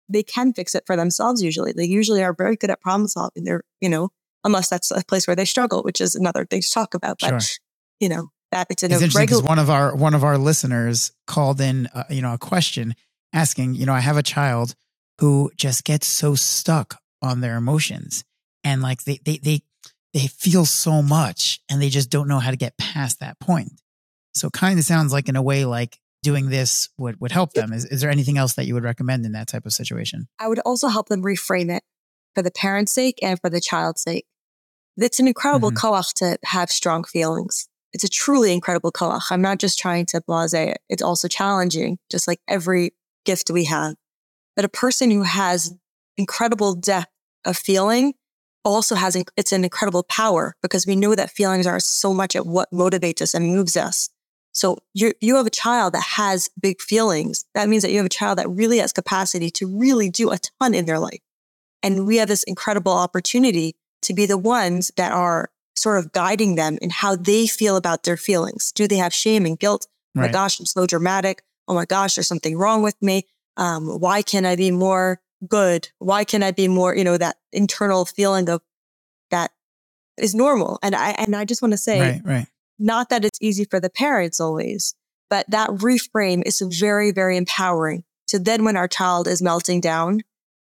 [0.08, 1.72] they can fix it for themselves usually.
[1.72, 3.42] They usually are very good at problem solving.
[3.44, 4.10] They're, you know,
[4.44, 7.18] unless that's a place where they struggle, which is another thing to talk about.
[7.20, 7.56] But, Sure.
[7.98, 10.38] you know, that it's in It's interesting because regular, one of our one of our
[10.38, 12.94] listeners called in, uh, you know, a question
[13.32, 14.76] asking, you know, I have a child
[15.20, 18.22] who just gets so stuck on their emotions,
[18.62, 19.62] and like they they they
[20.14, 23.80] they feel so much, and they just don't know how to get past that point.
[24.36, 27.52] So, it kind of sounds like, in a way, like doing this would would help
[27.52, 27.72] them.
[27.72, 30.28] Is is there anything else that you would recommend in that type of situation?
[30.38, 31.82] I would also help them reframe it
[32.34, 34.26] for the parent's sake and for the child's sake.
[34.96, 35.76] It's an incredible Mhm.
[35.76, 37.68] koach to have strong feelings.
[37.92, 39.24] It's a truly incredible koach.
[39.30, 40.78] I'm not just trying to blase it.
[40.88, 42.92] It's also challenging, just like every
[43.24, 43.94] gift we have.
[44.54, 45.74] But a person who has
[46.16, 47.12] incredible depth
[47.44, 48.14] of feeling
[48.64, 52.46] also has, it's an incredible power because we know that feelings are so much at
[52.46, 54.08] what motivates us and moves us.
[54.56, 57.44] So you you have a child that has big feelings.
[57.54, 60.38] That means that you have a child that really has capacity to really do a
[60.38, 61.20] ton in their life.
[61.82, 66.54] And we have this incredible opportunity to be the ones that are sort of guiding
[66.54, 68.72] them in how they feel about their feelings.
[68.72, 69.88] Do they have shame and guilt?
[70.16, 71.42] Oh my gosh, I'm so dramatic.
[71.68, 73.26] Oh my gosh, there's something wrong with me.
[73.58, 75.90] Um, why can't I be more good?
[75.98, 78.62] Why can't I be more, you know, that internal feeling of
[79.30, 79.50] that
[80.16, 80.78] is normal.
[80.82, 82.22] And I and I just want to say Right.
[82.24, 82.46] Right.
[82.78, 84.94] Not that it's easy for the parents always,
[85.30, 88.04] but that reframe is very, very empowering.
[88.26, 90.20] So then when our child is melting down,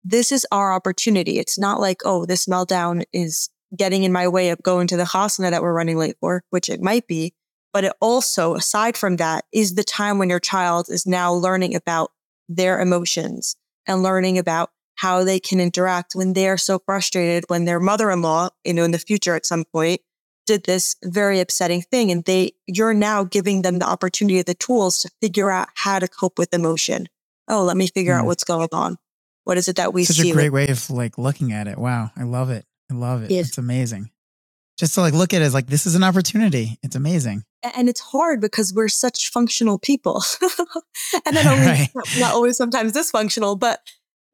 [0.04, 1.40] this is our opportunity.
[1.40, 5.06] It's not like, oh, this meltdown is getting in my way of going to the
[5.06, 7.34] hospital that we're running late for, which it might be.
[7.72, 11.76] But it also, aside from that, is the time when your child is now learning
[11.76, 12.12] about
[12.48, 17.66] their emotions and learning about how they can interact when they are so frustrated when
[17.66, 20.02] their mother-in-law, you know, in the future at some point
[20.50, 24.94] did this very upsetting thing and they you're now giving them the opportunity the tools
[25.02, 27.08] to figure out how to cope with emotion
[27.48, 28.30] oh let me figure out Mm.
[28.30, 28.98] what's going on
[29.48, 31.78] what is it that we Such see a great way of like looking at it.
[31.80, 32.12] Wow.
[32.16, 32.66] I love it.
[32.92, 33.32] I love it.
[33.32, 34.12] It's amazing.
[34.78, 36.78] Just to like look at it as like this is an opportunity.
[36.84, 37.44] It's amazing.
[37.78, 40.22] and it's hard because we're such functional people
[41.26, 41.90] and not only Right.
[42.20, 43.80] not always sometimes dysfunctional but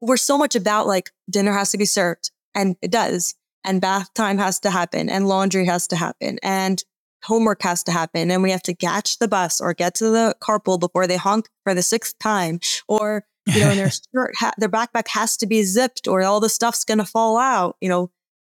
[0.02, 3.34] we're so much about like dinner has to be served and it does
[3.66, 6.84] and bath time has to happen and laundry has to happen and
[7.24, 10.34] homework has to happen and we have to catch the bus or get to the
[10.40, 14.68] carpool before they honk for the sixth time or you know their shirt ha- their
[14.68, 18.10] backpack has to be zipped or all the stuff's going to fall out you know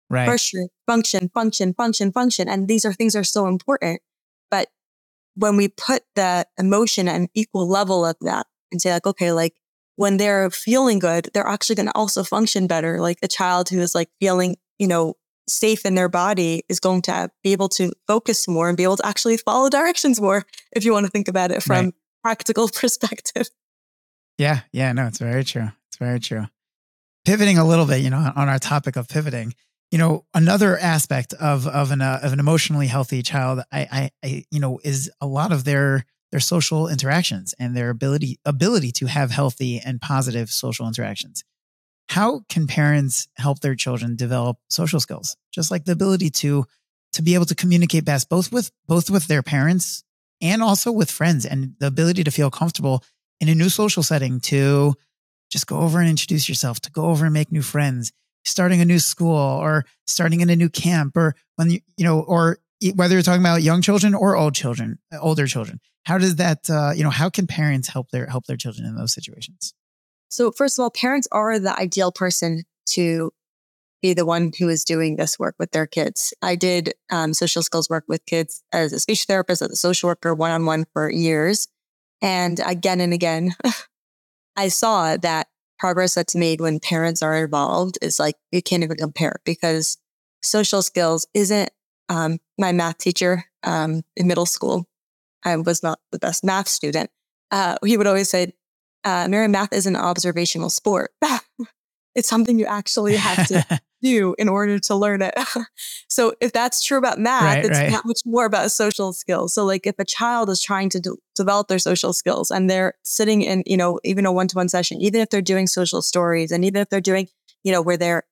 [0.10, 0.28] right.
[0.28, 2.48] pressure, function, function, function, function.
[2.48, 4.02] And these are things that are so important.
[4.50, 4.70] But
[5.36, 9.32] when we put the emotion at an equal level of that and say like, okay,
[9.32, 9.56] like
[9.96, 13.00] when they're feeling good, they're actually going to also function better.
[13.00, 15.16] Like a child who is like feeling, you know,
[15.48, 18.98] safe in their body is going to be able to focus more and be able
[18.98, 21.94] to actually follow directions more if you want to think about it from right.
[22.24, 23.50] practical perspective.
[24.38, 25.70] Yeah, yeah, no, it's very true.
[25.88, 26.46] It's very true.
[27.26, 29.54] Pivoting a little bit, you know, on our topic of pivoting,
[29.92, 34.12] you know, another aspect of of an uh, of an emotionally healthy child, I, I,
[34.24, 38.92] I, you know, is a lot of their their social interactions and their ability ability
[38.94, 41.44] to have healthy and positive social interactions.
[42.10, 46.66] How can parents help their children develop social skills, just like the ability to
[47.14, 50.04] to be able to communicate best, both with both with their parents
[50.42, 53.04] and also with friends, and the ability to feel comfortable
[53.40, 54.94] in a new social setting to
[55.50, 58.12] just go over and introduce yourself, to go over and make new friends,
[58.46, 62.20] starting a new school or starting in a new camp or when you, you know,
[62.22, 62.60] or
[62.96, 65.80] whether you're talking about young children or old children, older children.
[66.06, 68.96] How does that, uh, you know, how can parents help their, help their children in
[68.96, 69.74] those situations?
[70.30, 73.32] So first of all, parents are the ideal person to
[74.02, 76.34] be the one who is doing this work with their kids.
[76.42, 80.08] I did um, social skills work with kids as a speech therapist, as a social
[80.08, 81.68] worker, one on one for years.
[82.22, 83.56] And again and again,
[84.56, 85.48] I saw that
[85.80, 89.98] progress that's made when parents are involved is like, you can't even compare because
[90.42, 91.70] social skills isn't
[92.10, 94.88] um, my math teacher um, in middle school.
[95.44, 97.10] I was not the best math student.
[97.52, 98.54] Uh, he would always say,
[99.08, 101.12] uh, Mary, math is an observational sport.
[102.16, 105.34] it's something you actually have to do in order to learn it.
[106.10, 107.90] so if that's true about math, right, it's right.
[107.90, 109.54] not much more about social skills.
[109.54, 112.96] So like if a child is trying to de- develop their social skills and they're
[113.04, 116.66] sitting in, you know, even a one-to-one session, even if they're doing social stories and
[116.66, 117.30] even if they're doing,
[117.64, 118.24] you know, where they're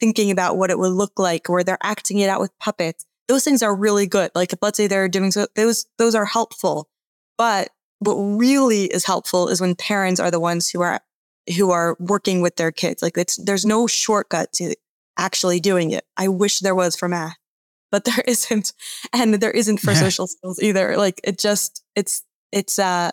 [0.00, 3.44] thinking about what it would look like, where they're acting it out with puppets, those
[3.44, 4.32] things are really good.
[4.34, 6.88] Like if let's say they're doing so, those, those are helpful.
[7.38, 7.70] But
[8.00, 11.00] what really is helpful is when parents are the ones who are
[11.56, 13.02] who are working with their kids.
[13.02, 14.74] Like it's there's no shortcut to
[15.18, 16.04] actually doing it.
[16.16, 17.36] I wish there was for math,
[17.90, 18.72] but there isn't.
[19.12, 20.96] And there isn't for social skills either.
[20.96, 23.12] Like it just, it's, it's, uh,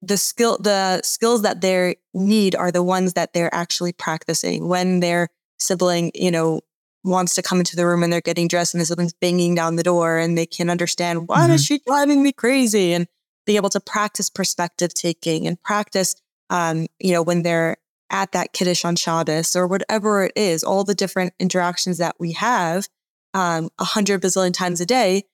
[0.00, 5.00] the skill, the skills that they need are the ones that they're actually practicing when
[5.00, 6.60] their sibling, you know,
[7.02, 9.74] wants to come into the room and they're getting dressed and the sibling's banging down
[9.74, 11.52] the door and they can understand why mm-hmm.
[11.52, 13.08] is she driving me crazy and
[13.48, 16.14] be able to practice perspective taking and practice,
[16.50, 17.78] um, you know, when they're
[18.10, 22.32] at that Kiddush on Shabbos or whatever it is, all the different interactions that we
[22.32, 22.88] have
[23.32, 25.24] um, a hundred bazillion times a day,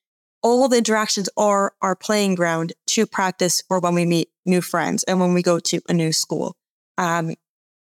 [0.42, 5.02] all the interactions are our playing ground to practice for when we meet new friends
[5.04, 6.56] and when we go to a new school.
[6.96, 7.34] Um,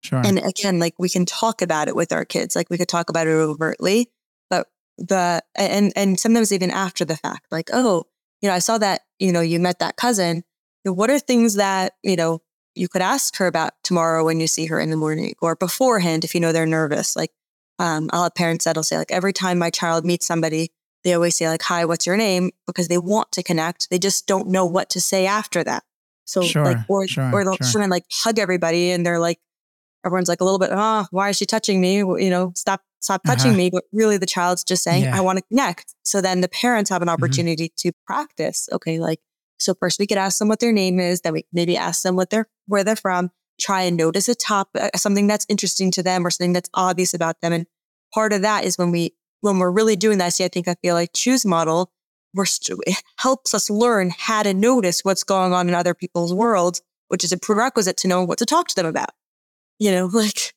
[0.03, 0.21] sure.
[0.25, 3.09] And again, like we can talk about it with our kids, like we could talk
[3.09, 4.11] about it overtly,
[4.51, 4.67] but
[4.99, 8.05] the, and, and sometimes even after the fact, like, oh,
[8.43, 10.43] you know, I saw that, you know, you met that cousin.
[10.85, 12.41] What are things that, you know,
[12.75, 16.25] you could ask her about tomorrow when you see her in the morning or beforehand
[16.25, 17.15] if you know they're nervous.
[17.15, 17.31] Like
[17.79, 21.37] um, I'll have parents that'll say like every time my child meets somebody, they always
[21.37, 23.89] say like, "Hi, what's your name?" because they want to connect.
[23.91, 25.83] They just don't know what to say after that.
[26.27, 27.73] So sure, like, or sure, or they'll sure.
[27.73, 29.41] try and like hug everybody, and they're like,
[30.05, 31.99] everyone's like a little bit, oh, why is she touching me?
[31.99, 33.57] You know, stop, stop touching uh-huh.
[33.57, 33.71] me.
[33.71, 35.17] But really, the child's just saying, yeah.
[35.17, 35.95] I want to connect.
[36.05, 37.15] So then the parents have an mm-hmm.
[37.15, 37.89] opportunity mm-hmm.
[37.89, 38.69] to practice.
[38.73, 39.21] Okay, like
[39.61, 42.17] so first we could ask them what their name is, then we maybe ask them
[42.17, 46.03] what they're, where they're from, try and notice a top, uh, something that's interesting to
[46.03, 47.53] them or something that's obvious about them.
[47.53, 47.67] And
[48.13, 50.33] part of that is when we, when we're really doing that.
[50.33, 51.93] See, I think I feel like choose model,
[52.35, 52.47] we're,
[52.87, 57.23] it helps us learn how to notice what's going on in other people's worlds, which
[57.23, 59.11] is a prerequisite to know what to talk to them about.
[59.79, 60.55] You know, like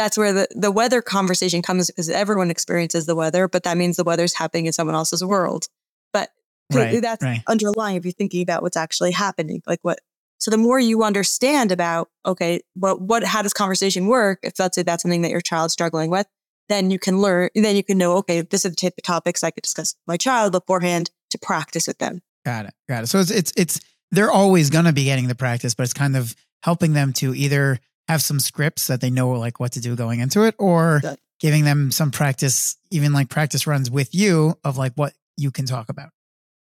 [0.00, 3.96] that's where the, the weather conversation comes because everyone experiences the weather, but that means
[3.96, 5.68] the weather's happening in someone else's world.
[6.12, 6.30] But
[6.72, 7.42] Right, that's right.
[7.48, 9.60] underlying if you're thinking about what's actually happening.
[9.66, 9.98] Like what
[10.38, 14.38] so the more you understand about, okay, what what how does conversation work?
[14.42, 16.26] If let's say that's something that your child's struggling with,
[16.68, 19.44] then you can learn then you can know, okay, this is the type of topics
[19.44, 22.22] I could discuss with my child beforehand to practice with them.
[22.46, 22.74] Got it.
[22.88, 23.06] Got it.
[23.08, 23.80] So it's it's it's
[24.12, 27.80] they're always gonna be getting the practice, but it's kind of helping them to either
[28.10, 31.00] have some scripts that they know like what to do going into it or
[31.38, 35.64] giving them some practice, even like practice runs with you of like what you can
[35.64, 36.10] talk about.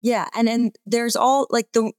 [0.01, 0.27] Yeah.
[0.35, 1.91] And and there's all like the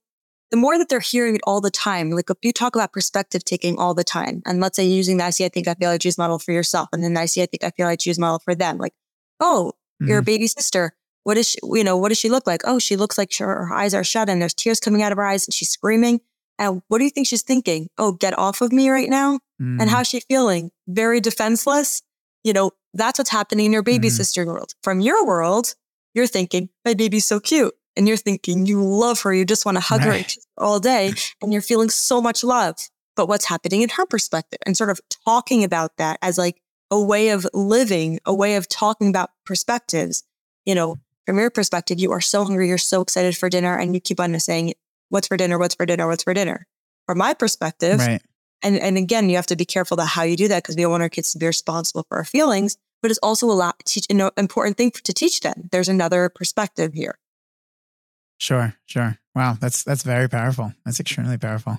[0.50, 3.44] the more that they're hearing it all the time, like if you talk about perspective
[3.44, 5.90] taking all the time, and let's say using the I see, I think, I feel,
[5.90, 7.94] I choose model for yourself, and then the I see, I think, I feel, I
[7.94, 8.76] choose model for them.
[8.76, 8.92] Like,
[9.38, 10.10] oh, mm-hmm.
[10.10, 10.96] your baby sister.
[11.22, 12.62] What is she, you know, what does she look like?
[12.64, 15.18] Oh, she looks like her, her eyes are shut and there's tears coming out of
[15.18, 16.20] her eyes and she's screaming.
[16.60, 17.88] And what do you think she's thinking?
[17.96, 19.36] Oh, get off of me right now.
[19.60, 19.80] Mm-hmm.
[19.80, 20.70] And how's she feeling?
[20.86, 22.02] Very defenseless.
[22.44, 24.16] You know, that's what's happening in your baby mm-hmm.
[24.16, 24.74] sister world.
[24.82, 25.74] From your world,
[26.14, 29.76] you're thinking, my baby's so cute and you're thinking you love her, you just want
[29.76, 30.36] to hug right.
[30.58, 32.76] her all day, and you're feeling so much love.
[33.16, 37.00] But what's happening in her perspective and sort of talking about that as like a
[37.00, 40.24] way of living, a way of talking about perspectives.
[40.66, 43.94] You know, from your perspective, you are so hungry, you're so excited for dinner, and
[43.94, 44.74] you keep on saying,
[45.10, 45.58] What's for dinner?
[45.58, 46.06] What's for dinner?
[46.08, 46.66] What's for dinner?
[47.06, 48.22] From my perspective, Right.
[48.62, 50.82] and, and again, you have to be careful about how you do that because we
[50.82, 53.80] don't want our kids to be responsible for our feelings, but it's also a lot
[53.84, 55.68] teach an important thing to teach them.
[55.72, 57.18] There's another perspective here.
[58.38, 59.18] Sure, sure.
[59.34, 60.72] Wow, that's that's very powerful.
[60.84, 61.78] That's extremely powerful.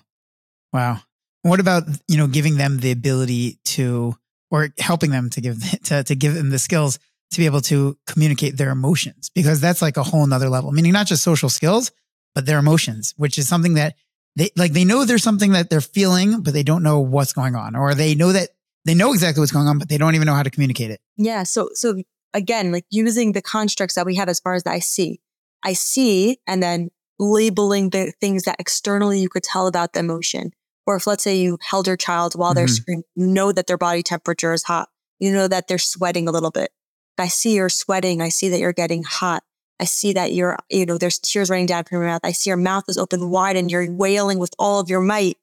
[0.71, 0.99] Wow.
[1.41, 4.15] What about you know giving them the ability to,
[4.51, 6.99] or helping them to give to to give them the skills
[7.31, 10.71] to be able to communicate their emotions because that's like a whole nother level.
[10.71, 11.91] Meaning not just social skills,
[12.35, 13.95] but their emotions, which is something that
[14.35, 14.73] they like.
[14.73, 17.93] They know there's something that they're feeling, but they don't know what's going on, or
[17.93, 18.49] they know that
[18.85, 21.01] they know exactly what's going on, but they don't even know how to communicate it.
[21.17, 21.43] Yeah.
[21.43, 22.01] So, so
[22.33, 25.19] again, like using the constructs that we have as far as I see,
[25.63, 26.89] I see, and then
[27.19, 30.51] labeling the things that externally you could tell about the emotion.
[30.87, 32.75] Or if let's say you held your child while they're Mhm.
[32.75, 34.89] screaming, you know that their body temperature is hot.
[35.19, 36.71] You know that they're sweating a little bit.
[37.19, 38.19] I see you're sweating.
[38.21, 39.43] I see that you're getting hot.
[39.81, 42.21] I see that you're, you know, there's tears running down from your mouth.
[42.23, 45.37] I see your mouth is open wide and you're wailing with all of your might.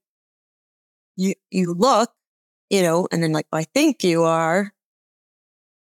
[1.16, 2.12] You, you look,
[2.70, 4.72] you know, and then like, I think you are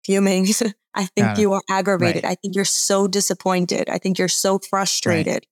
[0.04, 0.48] fuming.
[0.96, 2.26] I think you are aggravated.
[2.26, 3.88] I think you're so disappointed.
[3.88, 5.46] I think you're so frustrated.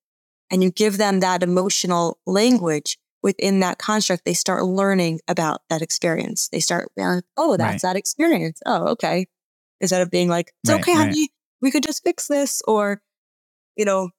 [0.50, 4.26] And you give them that emotional language within that construct.
[4.26, 6.48] They start learning about that experience.
[6.50, 6.88] They start,
[7.38, 7.82] oh, that's Right.
[7.82, 8.60] that experience.
[8.65, 9.28] Oh, okay.
[9.80, 11.08] Instead of being like, it's Right, okay, right.
[11.08, 11.30] honey,
[11.65, 13.01] we could just fix this or,
[13.75, 14.10] you know,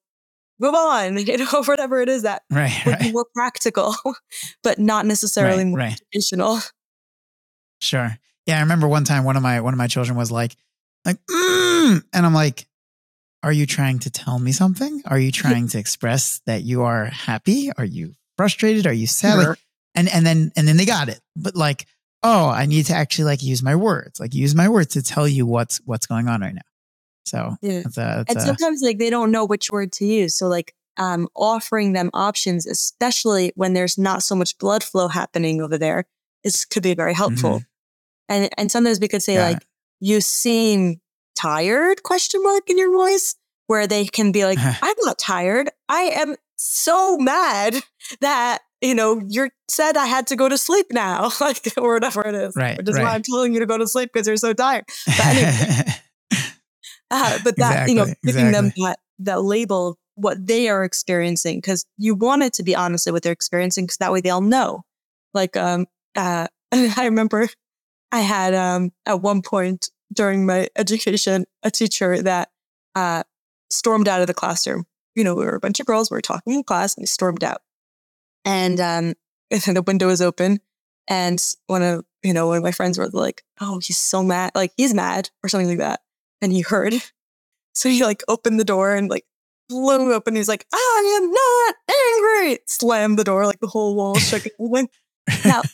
[0.60, 2.72] move on, you know, whatever it is that Right.
[2.84, 3.94] would be more practical,
[4.62, 5.66] but not necessarily Right.
[5.66, 6.00] more right.
[6.12, 6.58] traditional.
[7.80, 8.18] Sure.
[8.46, 10.56] Yeah, I remember one time one of my one of my children was like,
[11.04, 12.66] like, mm, and I'm like,
[13.42, 15.02] are you trying to tell me something?
[15.06, 17.70] Are you trying to express that you are happy?
[17.76, 18.86] Are you frustrated?
[18.86, 19.36] Are you sad?
[19.36, 19.56] Like, Sure.
[19.94, 21.20] and and then and then they got it.
[21.36, 21.86] But like,
[22.22, 25.28] oh, I need to actually like use my words, like use my words to tell
[25.28, 26.62] you what's what's going on right now.
[27.26, 27.82] So Yeah.
[27.82, 30.46] that's a, and that's a sometimes like they don't know which word to use so
[30.48, 35.76] like um offering them options especially when there's not so much blood flow happening over
[35.76, 36.06] there
[36.44, 37.62] is could be very helpful.
[38.28, 39.52] And and sometimes we could say Mm-hmm.
[39.52, 39.66] Like
[40.00, 41.00] you seem
[41.34, 42.02] tired?
[42.02, 43.34] question mark in your voice
[43.66, 45.68] where they can be like i'm not tired.
[45.88, 47.76] I am so mad
[48.20, 52.26] that you know you're said i had to go to sleep now like or whatever
[52.26, 54.36] it is Right, which is why i'm telling you to go to sleep because you're
[54.36, 54.84] so tired.
[55.22, 55.84] Anyway,
[57.10, 61.58] uh, but that you know Exactly, giving them that that label what they are experiencing
[61.58, 64.84] because you want it to be honestly what they're experiencing because that way they'll know.
[65.34, 67.48] Like um uh i remember
[68.10, 72.50] i had um at one point during my education a teacher that
[72.94, 73.22] uh
[73.70, 74.86] stormed out of the classroom.
[75.14, 77.06] You know we were a bunch of girls we were talking in class and he
[77.06, 77.62] stormed out.
[78.44, 79.14] And um
[79.50, 80.60] and the window was open
[81.08, 84.50] and one of you know one of my friends were like oh he's so mad
[84.54, 86.00] like he's mad or something like that
[86.42, 86.94] and he heard.
[87.74, 89.24] So he like opened the door and like
[89.68, 90.36] flew open.
[90.36, 91.74] He's like, I am not
[92.46, 92.58] angry.
[92.66, 94.44] Slammed the door, like the whole wall shook.
[94.58, 94.90] went.
[95.44, 95.62] Now-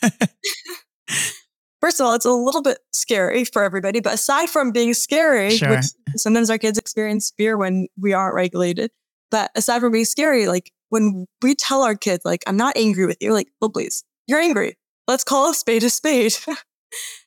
[1.81, 5.57] First of all, it's a little bit scary for everybody, but aside from being scary,
[5.57, 5.69] Sure.
[5.71, 8.89] which sometimes our kids experience fear when we aren't regulated.
[9.31, 13.05] But aside from being scary, like when we tell our kids, like, I'm not angry
[13.05, 14.77] with you, like, well, please, you're angry.
[15.09, 16.33] Let's call a spade a spade.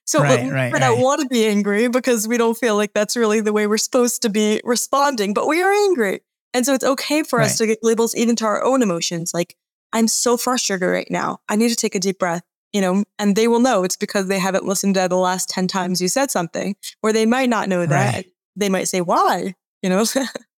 [0.07, 0.97] so Right, we right, might right.
[0.97, 3.77] not want to be angry because we don't feel like that's really the way we're
[3.77, 6.21] supposed to be responding, but we are angry.
[6.55, 9.35] And so it's okay for us to get labels even to our own emotions.
[9.35, 9.57] Like,
[9.93, 11.41] I'm so frustrated right now.
[11.49, 12.43] I need to take a deep breath,
[12.73, 15.67] you know, and they will know it's because they haven't listened to the last 10
[15.69, 18.25] times you said something, or they might not know that.
[18.55, 20.07] They might say, why, you know?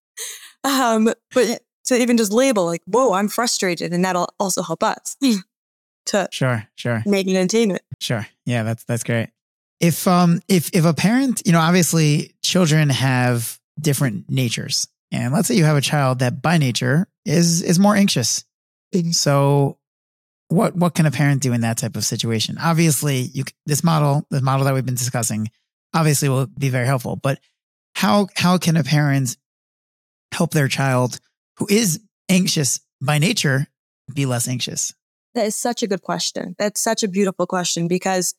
[0.64, 3.92] um, but to even just label like, whoa, I'm frustrated.
[3.92, 5.16] And that'll also help us
[6.06, 7.02] to sure, sure.
[7.06, 7.82] make an attainment.
[8.00, 8.26] Sure.
[8.44, 9.30] Yeah, that's that's great.
[9.80, 14.88] If um if if a parent, you know, obviously children have different natures.
[15.10, 18.44] And let's say you have a child that by nature is is more anxious.
[19.12, 19.78] So
[20.48, 22.56] what what can a parent do in that type of situation?
[22.58, 25.50] Obviously, you this model, the model that we've been discussing,
[25.94, 27.38] obviously will be very helpful, but
[27.94, 29.36] how how can a parent
[30.32, 31.18] help their child
[31.58, 33.66] who is anxious by nature
[34.12, 34.94] be less anxious?
[35.34, 36.56] That is such a good question.
[36.58, 38.34] That's such a beautiful question because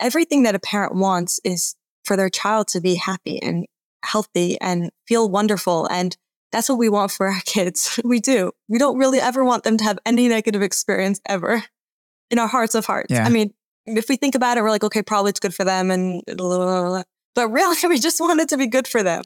[0.00, 3.66] everything that a parent wants is for their child to be happy and
[4.04, 5.86] healthy and feel wonderful.
[5.86, 6.16] And
[6.52, 7.98] that's what we want for our kids.
[8.04, 8.52] We do.
[8.68, 11.64] We don't really ever want them to have any negative experience ever
[12.30, 13.10] in our hearts of hearts.
[13.10, 13.24] Yeah.
[13.24, 13.52] I mean,
[13.86, 15.90] if we think about it, we're like, okay, probably it's good for them.
[15.90, 17.02] And blah, blah, blah, blah.
[17.34, 19.22] but really, we just want it to be good for them.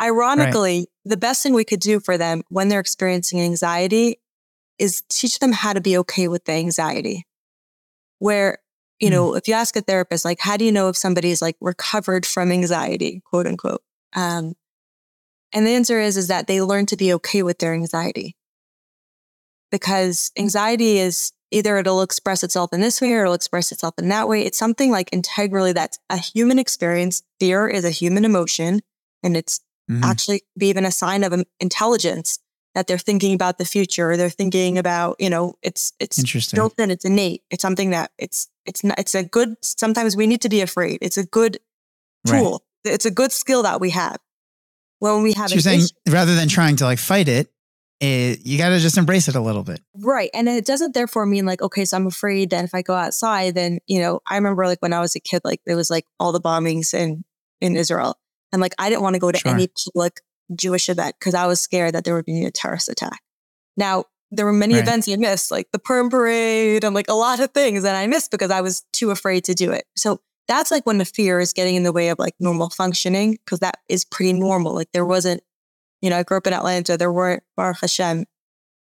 [0.00, 4.18] Ironically, the best thing we could do for them when they're experiencing anxiety
[4.78, 7.24] is teach them how to be okay with the anxiety.
[8.18, 8.58] Where,
[9.02, 11.56] you know, if you ask a therapist, like, how do you know if somebody's like
[11.60, 13.82] recovered from anxiety, quote unquote?
[14.14, 14.54] Um,
[15.52, 18.36] and the answer is, is that they learn to be okay with their anxiety
[19.72, 24.08] because anxiety is either it'll express itself in this way or it'll express itself in
[24.08, 24.42] that way.
[24.42, 27.24] It's something like integrally that's a human experience.
[27.40, 28.82] Fear is a human emotion
[29.24, 29.58] and it's
[29.90, 30.04] mm-hmm.
[30.04, 32.38] actually even a sign of intelligence
[32.76, 34.12] that they're thinking about the future.
[34.12, 36.56] Or they're thinking about, you know, it's, it's Interesting.
[36.56, 37.42] built in, it's innate.
[37.50, 40.98] It's something that it's, it's not, it's a good, sometimes we need to be afraid.
[41.02, 41.58] It's a good
[42.26, 42.64] tool.
[42.84, 42.94] Right.
[42.94, 44.18] It's a good skill that we have.
[44.98, 47.52] When we have, so you're saying issue, rather than trying to like fight it,
[48.00, 49.80] it, you got to just embrace it a little bit.
[49.96, 50.30] Right.
[50.34, 53.54] And it doesn't therefore mean like, okay, so I'm afraid that if I go outside,
[53.54, 56.06] then, you know, I remember like when I was a kid, like there was like
[56.18, 57.24] all the bombings in,
[57.60, 58.16] in Israel.
[58.52, 59.52] And like, I didn't want to go to sure.
[59.52, 60.20] any public
[60.54, 63.22] Jewish event because I was scared that there would be a terrorist attack.
[63.76, 64.82] Now, there were many right.
[64.82, 68.06] events you missed, like the Purim parade and like a lot of things that I
[68.06, 69.84] missed because I was too afraid to do it.
[69.96, 73.32] So that's like when the fear is getting in the way of like normal functioning
[73.32, 74.74] because that is pretty normal.
[74.74, 75.42] Like there wasn't
[76.02, 76.98] you know, I grew up in Atlanta.
[76.98, 78.26] There weren't, Baruch Hashem,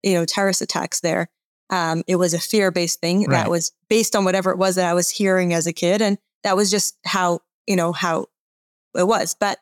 [0.04, 1.30] you know, terrorist attacks there.
[1.72, 3.30] Um, it was a fear based thing right.
[3.30, 6.02] that was based on whatever it was that I was hearing as a kid.
[6.02, 8.28] And that was just how, you know, how
[8.96, 9.36] it was.
[9.40, 9.58] But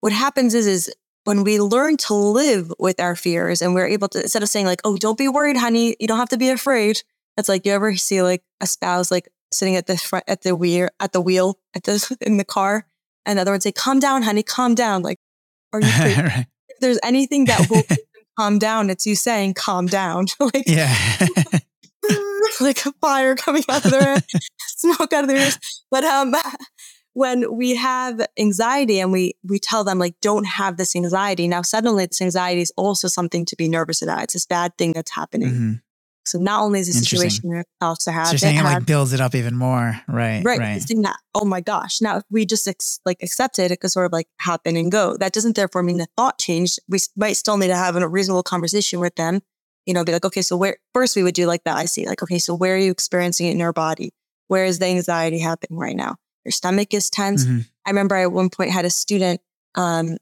[0.00, 0.94] what happens is, is
[1.24, 4.66] when we learn to live with our fears and we're able to, instead of saying
[4.66, 7.02] like, oh, don't be worried, honey, you don't have to be afraid.
[7.36, 10.56] It's like, you ever see like a spouse like sitting at the front, at the
[10.56, 12.86] wheel, at the wheel, at the, in the car.
[13.26, 15.02] And the other would say, calm down, honey, calm down.
[15.02, 15.18] Like,
[15.72, 16.46] are you right
[16.80, 17.82] there's anything that will
[18.38, 20.26] calm down, it's you saying calm down.
[20.40, 20.94] like yeah.
[22.60, 24.16] like a fire coming out of their
[24.66, 25.58] smoke out of their ears.
[25.90, 26.34] But um
[27.12, 31.62] when we have anxiety and we we tell them like don't have this anxiety now
[31.62, 35.10] suddenly this anxiety is also something to be nervous about it's this bad thing that's
[35.10, 35.72] happening mm-hmm.
[36.26, 39.12] So not only is the situation else to have, so you're saying it, like builds
[39.12, 40.42] it up even more, right?
[40.44, 40.58] Right.
[40.58, 40.82] right.
[41.34, 42.00] Oh my gosh.
[42.00, 44.92] Now, if we just ex- like accept it, it could sort of like happen and
[44.92, 45.16] go.
[45.16, 46.78] That doesn't therefore mean the thought changed.
[46.88, 49.40] We might still need to have a reasonable conversation with them.
[49.86, 51.76] You know, be like, okay, so where first we would do like that.
[51.76, 54.12] I see, like, okay, so where are you experiencing it in your body?
[54.48, 56.16] Where is the anxiety happening right now?
[56.44, 57.44] Your stomach is tense.
[57.44, 57.60] Mm-hmm.
[57.86, 59.40] I remember I at one point had a student
[59.74, 60.16] um,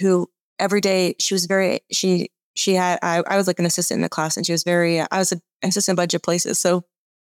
[0.00, 3.98] who every day she was very she she had I, I was like an assistant
[3.98, 6.84] in the class and she was very I was an assistant in budget places so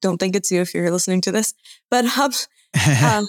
[0.02, 1.54] don't think it's you if you're listening to this.
[1.90, 2.32] But um,
[3.04, 3.28] um,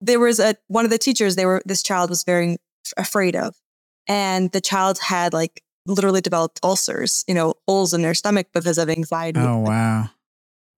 [0.00, 2.58] there was a one of the teachers they were this child was very
[2.96, 3.54] afraid of.
[4.08, 8.78] And the child had like literally developed ulcers you know holes in their stomach because
[8.78, 9.40] of anxiety.
[9.40, 10.10] Oh wow.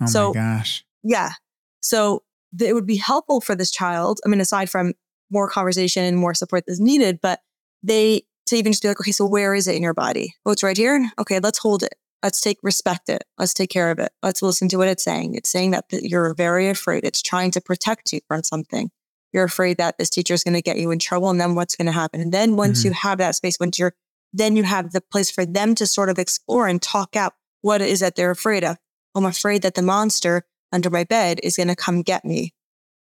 [0.03, 0.85] Oh so, my gosh.
[1.03, 1.33] yeah.
[1.81, 2.23] So
[2.61, 4.93] it would be helpful for this child i mean aside from
[5.31, 7.41] more conversation and more support that's needed but
[7.83, 10.35] they to even just be like, okay, so where is it in your body?
[10.45, 11.11] Oh, it's right here.
[11.19, 11.95] Okay, let's hold it.
[12.23, 13.25] Let's take respect it.
[13.39, 14.11] Let's take care of it.
[14.23, 15.35] Let's listen to what it's saying.
[15.35, 17.05] It's saying that you're very afraid.
[17.05, 18.91] It's trying to protect you from something.
[19.33, 21.77] You're afraid that this teacher is going to get you in trouble, and then what's
[21.77, 22.21] going to happen?
[22.21, 22.89] And then once mm-hmm.
[22.89, 23.95] you have that space, once you're,
[24.33, 27.83] then you have the place for them to sort of explore and talk out what
[27.83, 28.79] it is that they're afraid of.
[29.15, 30.45] I'm afraid that the monster
[30.75, 32.53] under my bed is going to come get me.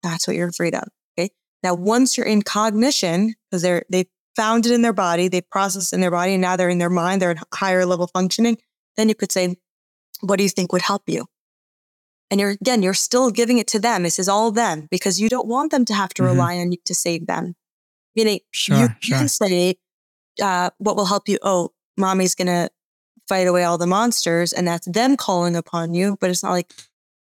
[0.03, 0.87] That's what you're afraid of.
[1.17, 1.29] Okay.
[1.63, 4.05] Now, once you're in cognition, because they're, they
[4.35, 6.89] found it in their body, they processed in their body, and now they're in their
[6.89, 8.57] mind, they're in higher level functioning,
[8.97, 9.55] then you could say,
[10.21, 11.25] what do you think would help you?
[12.31, 14.03] And you're again, you're still giving it to them.
[14.03, 16.31] This is all them because you don't want them to have to mm-hmm.
[16.31, 17.55] rely on you to save them.
[18.15, 19.17] Meaning, sure, you sure.
[19.17, 19.75] can say,
[20.41, 22.69] uh, "What will help you?" Oh, mommy's gonna
[23.27, 26.17] fight away all the monsters, and that's them calling upon you.
[26.21, 26.71] But it's not like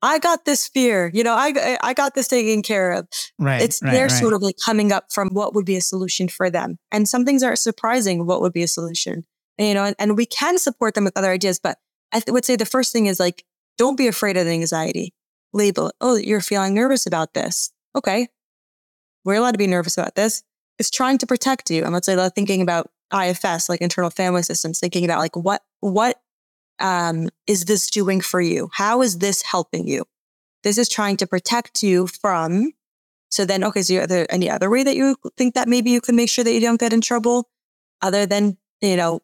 [0.02, 3.08] I got this fear, you know, I, I got this taken care of.
[3.38, 3.62] Right.
[3.62, 4.10] It's right, they're right.
[4.10, 6.78] sort of like coming up from what would be a solution for them.
[6.92, 9.24] And some things are surprising what would be a solution,
[9.58, 11.58] you know, and, and, we can support them with other ideas.
[11.58, 11.78] But
[12.12, 13.44] I th- would say the first thing is like,
[13.78, 15.14] don't be afraid of the anxiety.
[15.52, 15.94] Label it.
[16.00, 17.72] Oh, you're feeling nervous about this.
[17.96, 18.28] Okay.
[19.24, 20.42] We're allowed to be nervous about this.
[20.78, 21.84] It's trying to protect you.
[21.84, 26.20] And let's say thinking about IFS, like internal family systems, thinking about like what, what
[26.78, 28.70] um, is this doing for you?
[28.72, 30.04] How is this helping you?
[30.62, 32.72] This is trying to protect you from.
[33.30, 36.00] So then, okay, so are there any other way that you think that maybe you
[36.00, 37.48] can make sure that you don't get in trouble
[38.02, 39.20] other than, you know,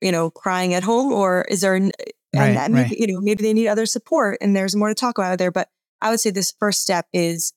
[0.00, 1.92] you know, crying at home or is there, and
[2.34, 2.98] right, maybe, right.
[2.98, 5.50] you know, maybe they need other support and there's more to talk about there.
[5.50, 5.68] But
[6.00, 7.52] I would say this first step is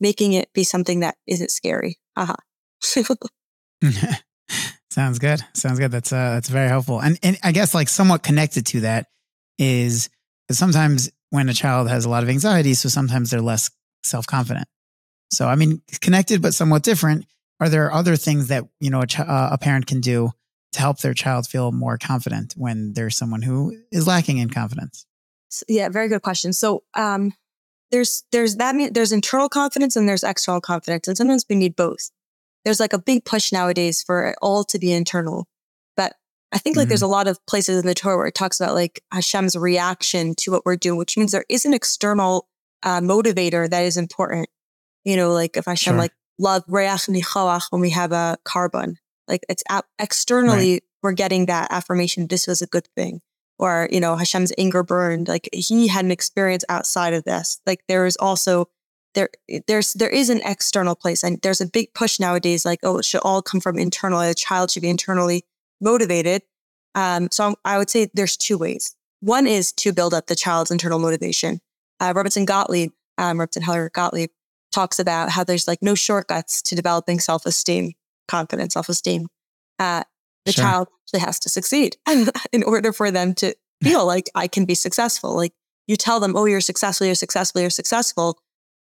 [0.00, 1.98] making it be something that isn't scary.
[2.16, 2.34] Haha.
[4.92, 5.40] Sounds good.
[5.54, 5.90] Sounds good.
[5.90, 7.00] That's uh that's very helpful.
[7.00, 9.06] And and I guess like somewhat connected to that
[9.58, 10.10] is
[10.50, 13.70] sometimes when a child has a lot of anxiety, so sometimes they're less
[14.04, 14.68] self-confident.
[15.30, 17.24] So I mean, connected but somewhat different.
[17.58, 20.32] Are there other things that, you know, a, ch- uh, a parent can do
[20.72, 25.06] to help their child feel more confident when there's someone who is lacking in confidence?
[25.68, 26.52] Yeah, very good question.
[26.52, 27.32] So, um
[27.90, 31.76] there's there's that mean there's internal confidence and there's external confidence, and sometimes we need
[31.76, 32.10] both.
[32.64, 35.46] There's like a big push nowadays for it all to be internal,
[35.96, 36.14] but
[36.52, 36.88] I think like Mhm.
[36.90, 40.34] there's a lot of places in the Torah where it talks about like Hashem's reaction
[40.36, 42.48] to what we're doing, which means there is an external
[42.84, 44.48] uh, motivator that is important.
[45.04, 45.98] You know, like if Hashem Sure.
[45.98, 48.96] like love reiach nichoach when we have a korban,
[49.28, 49.62] like it's
[49.98, 52.26] externally we're getting that affirmation.
[52.28, 53.20] This was a good thing,
[53.58, 55.26] or you know Hashem's anger burned.
[55.28, 57.60] Like he had an experience outside of this.
[57.66, 58.68] Like there is also
[59.14, 59.28] there
[59.66, 62.64] there's there is an external place, and there's a big push nowadays.
[62.64, 64.20] Like oh, it should all come from internal.
[64.20, 65.44] A child should be internally
[65.80, 66.42] motivated.
[66.94, 68.94] Um, so I would say there's two ways.
[69.20, 71.60] One is to build up the child's internal motivation.
[72.00, 74.30] Uh, Rebbetzin Gottlieb, um, Rebbetzin Heller Gottlieb
[74.72, 77.92] talks about how there's like no shortcuts to developing self-esteem,
[78.26, 79.28] confidence, self-esteem.
[79.78, 80.02] Uh,
[80.44, 80.64] the Sure.
[80.64, 81.96] child actually has to succeed
[82.52, 85.34] in order for them to feel like I can be successful.
[85.34, 85.52] Like
[85.86, 88.38] you tell them, oh, you're successful, you're successful, you're successful.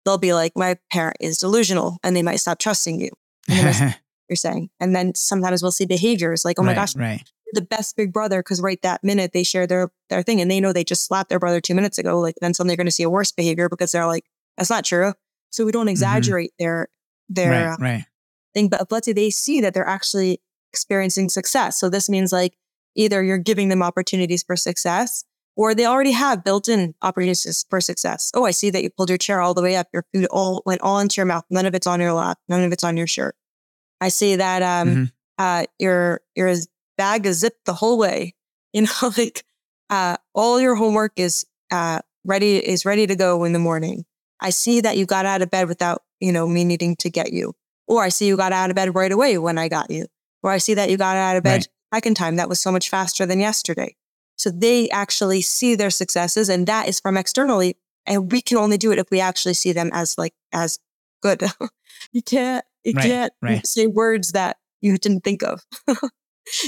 [0.05, 3.11] They'll be like, my parent is delusional and they might stop trusting you.
[3.49, 4.71] You're saying.
[4.81, 7.23] And then sometimes we'll see behaviors like, oh my right, gosh, right.
[7.53, 10.61] the best big brother because right that minute they share their their thing and they
[10.61, 12.21] know they just slapped their brother two minutes ago.
[12.21, 14.25] Like then suddenly they're going to see a worse behavior because they're like,
[14.57, 15.13] that's not true.
[15.51, 16.89] So we don't exaggerate their
[17.29, 17.83] their Mm-hmm.
[17.83, 18.05] Right, uh, right.
[18.55, 18.69] thing.
[18.69, 20.41] But let's say they see that they're actually
[20.73, 21.79] experiencing success.
[21.79, 22.57] So this means like
[22.97, 25.25] either you're giving them opportunities for success
[25.57, 28.31] or they already have built-in opportunities for success.
[28.35, 29.89] Oh, I see that you pulled your chair all the way up.
[29.93, 31.45] Your food all went all into your mouth.
[31.51, 32.39] None of it's on your lap.
[32.49, 33.37] None of it's on your shirt.
[34.01, 35.13] I see that um Mhm.
[35.39, 36.55] uh your your
[36.99, 38.35] bag is zipped the whole way.
[38.73, 38.89] You know,
[39.19, 39.45] like
[39.91, 44.05] uh all your homework is uh ready is ready to go in the morning.
[44.41, 47.33] I see that you got out of bed without, you know, me needing to get
[47.33, 47.55] you.
[47.87, 50.07] Or I see you got out of bed right away when I got you.
[50.43, 51.69] Or I see that you got out of bed Right.
[51.95, 52.37] second time.
[52.37, 53.97] That was so much faster than yesterday.
[54.37, 57.77] So they actually see their successes and that is from externally.
[58.07, 60.79] And we can only do it if we actually see them as like as
[61.23, 61.43] good.
[62.13, 63.67] you can't you Right, can't right.
[63.67, 65.63] say words that you didn't think of.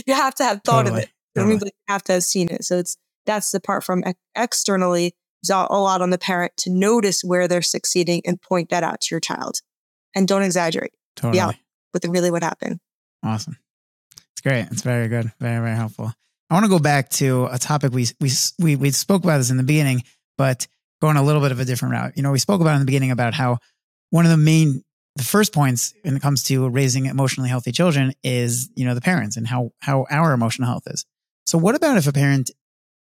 [0.06, 1.12] you have to have thought Totally, of it.
[1.34, 1.66] It means totally.
[1.66, 2.64] like you have to have seen it.
[2.64, 2.96] So it's
[3.26, 5.14] that's the part from ex- externally.
[5.42, 8.82] It's a a lot on the parent to notice where they're succeeding and point that
[8.82, 9.60] out to your child,
[10.14, 11.36] and don't exaggerate Totally.
[11.38, 11.52] Yeah.
[11.92, 12.80] with really what happened.
[13.22, 13.58] Awesome.
[14.32, 14.68] It's great.
[14.70, 15.32] It's very good.
[15.40, 16.14] Very, very helpful.
[16.48, 19.50] I want to go back to a topic we we we we spoke about this
[19.50, 20.02] in the beginning,
[20.38, 20.66] but
[21.00, 22.12] going a little bit of a different route.
[22.16, 23.58] You know, we spoke about in the beginning about how
[24.10, 24.82] one of the main
[25.16, 29.00] the first points when it comes to raising emotionally healthy children is, you know, the
[29.00, 31.04] parents and how how our emotional health is.
[31.46, 32.50] So what about if a parent,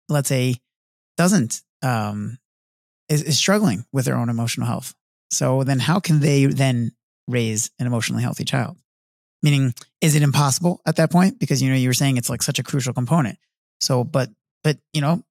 [0.09, 0.57] let's say,
[1.17, 2.39] doesn't um
[3.09, 4.95] is, is struggling with their own emotional health?
[5.31, 6.93] So then how can they then
[7.29, 8.79] raise an emotionally healthy child?
[9.43, 11.39] Meaning, is it impossible at that point?
[11.39, 13.39] Because you know you were saying it's like such a crucial component.
[13.81, 14.31] So, but
[14.65, 15.23] but you know,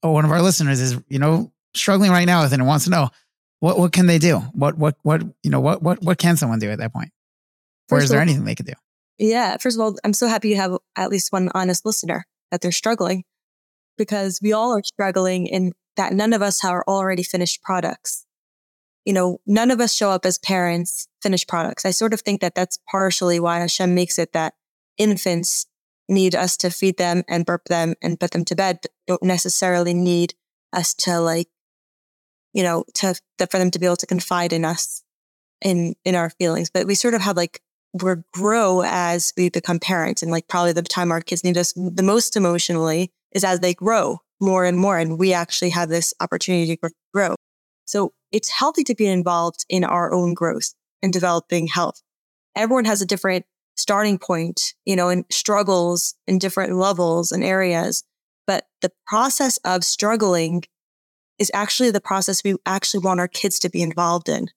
[0.00, 2.90] one of our listeners is you know struggling right now with it and wants to
[2.90, 3.10] know
[3.60, 4.38] what what can they do?
[4.52, 7.10] What what what you know what what what can someone do at that point?
[7.90, 8.72] Or First is there all- anything they could do?
[9.18, 9.56] Yeah.
[9.58, 12.72] First of all, I'm so happy you have at least one honest listener that they're
[12.72, 13.22] struggling
[13.96, 18.26] because we all are struggling in that none of us are already finished products.
[19.04, 21.84] You know, none of us show up as parents finished products.
[21.84, 24.54] I sort of think that that's partially why Hashem makes it that
[24.96, 25.66] infants
[26.08, 29.22] need us to feed them and burp them and put them to bed, but don't
[29.22, 30.34] necessarily need
[30.72, 31.48] us to like,
[32.52, 35.02] you know, to, to for them to be able to confide in us
[35.60, 36.70] in in our feelings.
[36.70, 37.60] But we sort of have like
[37.94, 41.72] we grow as we become parents and like probably the time our kids need us
[41.74, 46.12] the most emotionally is as they grow more and more and we actually have this
[46.20, 47.34] opportunity to grow
[47.84, 52.02] so it's healthy to be involved in our own growth and developing health
[52.56, 53.44] everyone has a different
[53.76, 58.04] starting point you know and struggles in different levels and areas
[58.46, 60.62] but the process of struggling
[61.38, 64.48] is actually the process we actually want our kids to be involved in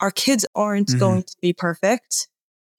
[0.00, 0.98] our kids aren't Mhm.
[0.98, 2.28] going to be perfect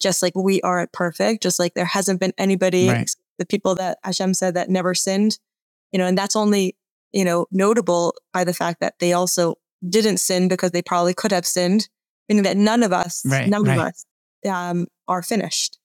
[0.02, 3.12] just like we aren't perfect, just like there hasn't been anybody, Right.
[3.38, 5.38] the people that Hashem said that never sinned,
[5.92, 6.76] you know, and that's only,
[7.14, 11.32] you know, notable by the fact that they also didn't sin because they probably could
[11.32, 11.90] have sinned,
[12.30, 13.78] meaning that none of us, Right, none right.
[13.80, 14.06] of us
[14.48, 15.78] um, are finished.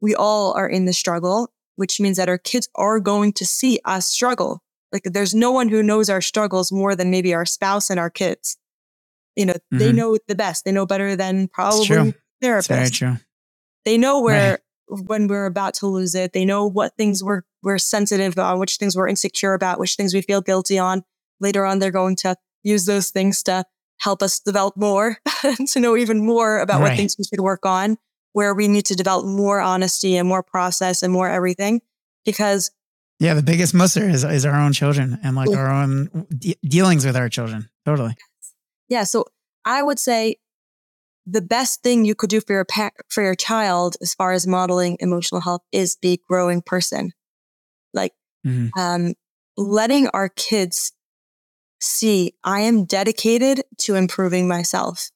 [0.00, 3.80] We all are in the struggle, which means that our kids are going to see
[3.84, 4.62] us struggle.
[4.92, 8.10] Like there's no one who knows our struggles more than maybe our spouse and our
[8.10, 8.56] kids.
[9.34, 9.94] You know, they Mhm.
[9.96, 10.64] know the best.
[10.64, 12.68] They know better than probably therapists.
[12.68, 13.16] Very true.
[13.84, 16.32] They know where when we're about to lose it.
[16.32, 20.14] They know what things we're we're sensitive on, which things we're insecure about, which things
[20.14, 21.02] we feel guilty on.
[21.40, 22.36] Later on, they're going to
[22.66, 23.64] use those things to
[23.98, 25.18] help us develop more,
[25.68, 26.90] to know even more about Right.
[26.90, 27.96] what things we should work on,
[28.32, 31.80] where we need to develop more honesty and more process and more everything.
[32.24, 32.70] Because
[33.20, 35.58] Yeah, the biggest muster is is our own children and like Yeah.
[35.58, 37.68] our own de- dealings with our children.
[37.86, 38.14] Totally.
[38.88, 39.04] Yeah.
[39.04, 39.26] So
[39.64, 40.36] I would say
[41.24, 44.46] the best thing you could do for your pa- for your child as far as
[44.46, 47.12] modeling emotional health is be growing person.
[47.94, 48.12] Like
[48.46, 48.78] mm-hmm.
[48.78, 49.14] um,
[49.56, 50.92] letting our kids
[51.80, 55.10] see I am dedicated to improving myself.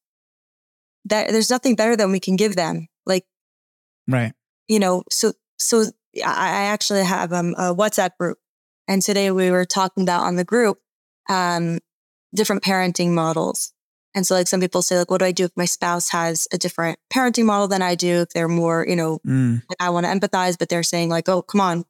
[1.06, 2.88] That there's nothing better than we can give them.
[3.06, 3.24] Like
[4.08, 4.32] right.
[4.68, 5.84] You know, so so
[6.16, 8.38] I actually have um, a WhatsApp group
[8.88, 10.78] and today we were talking about on the group
[11.28, 11.78] um,
[12.34, 13.72] different parenting models.
[14.14, 16.48] And so like some people say, like, what do I do if my spouse has
[16.52, 18.22] a different parenting model than I do?
[18.22, 19.62] If they're more, you know, mm.
[19.68, 21.84] like I want to empathize, but they're saying like, oh, come on,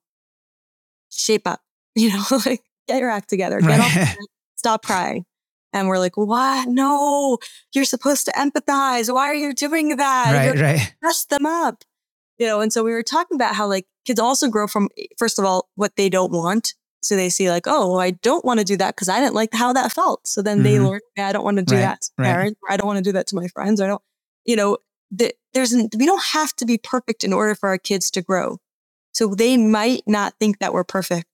[1.10, 1.60] shape up,
[1.94, 3.80] you know, like get your act together, get right.
[3.80, 4.16] off,
[4.60, 5.24] stop crying.
[5.72, 6.68] And we're like, what?
[6.68, 7.38] No,
[7.74, 9.12] you're supposed to empathize.
[9.12, 10.32] Why are you doing that?
[10.32, 10.94] Right, you're right.
[11.00, 11.82] Dress them up.
[12.38, 14.88] You know, and so we were talking about how like kids also grow from,
[15.18, 16.74] first of all, what they don't want.
[17.02, 19.34] So they see like, oh, well, I don't want to do that because I didn't
[19.34, 20.26] like how that felt.
[20.26, 20.64] So then mm-hmm.
[20.64, 22.26] they learn, yeah, I don't want to do right, that to right.
[22.26, 22.60] parents.
[22.68, 23.80] I don't want to do that to my friends.
[23.80, 24.02] I don't,
[24.44, 24.78] you know,
[25.10, 28.22] the, there's, an, we don't have to be perfect in order for our kids to
[28.22, 28.58] grow.
[29.12, 31.29] So they might not think that we're perfect.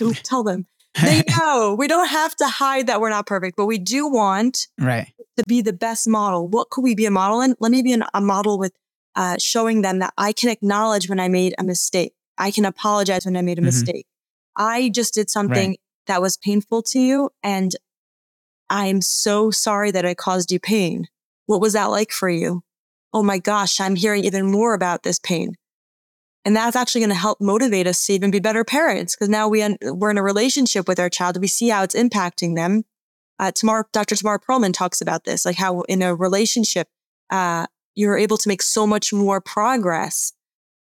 [0.00, 0.16] We're not.
[0.16, 0.22] Shh.
[0.22, 0.66] Don't tell them.
[1.02, 4.66] They know we don't have to hide that we're not perfect, but we do want
[4.78, 6.48] right to be the best model.
[6.48, 7.54] What could we be a model in?
[7.60, 8.72] Let me be an, a model with
[9.14, 12.14] uh, showing them that I can acknowledge when I made a mistake.
[12.36, 13.66] I can apologize when I made a mm-hmm.
[13.66, 14.06] mistake.
[14.56, 15.80] I just did something right.
[16.06, 17.30] that was painful to you.
[17.42, 17.74] And
[18.68, 21.06] I'm so sorry that I caused you pain.
[21.46, 22.62] What was that like for you?
[23.12, 25.54] Oh my gosh, I'm hearing even more about this pain.
[26.44, 29.48] And that's actually going to help motivate us to even be better parents because now
[29.48, 31.40] we un- we're in a relationship with our child.
[31.40, 32.84] We see how it's impacting them.
[33.38, 34.16] Uh, Tamar, Dr.
[34.16, 36.88] Tamar Perlman talks about this, like how in a relationship,
[37.30, 40.32] uh, you're able to make so much more progress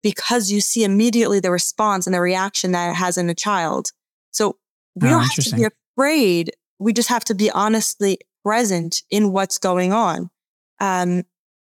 [0.02, 3.92] because you see immediately the response and the reaction that it has in a child.
[4.32, 4.58] So
[4.96, 6.52] we oh, don't have to be afraid.
[6.80, 10.30] We just have to be honestly present in what's going on.
[10.80, 11.24] Um,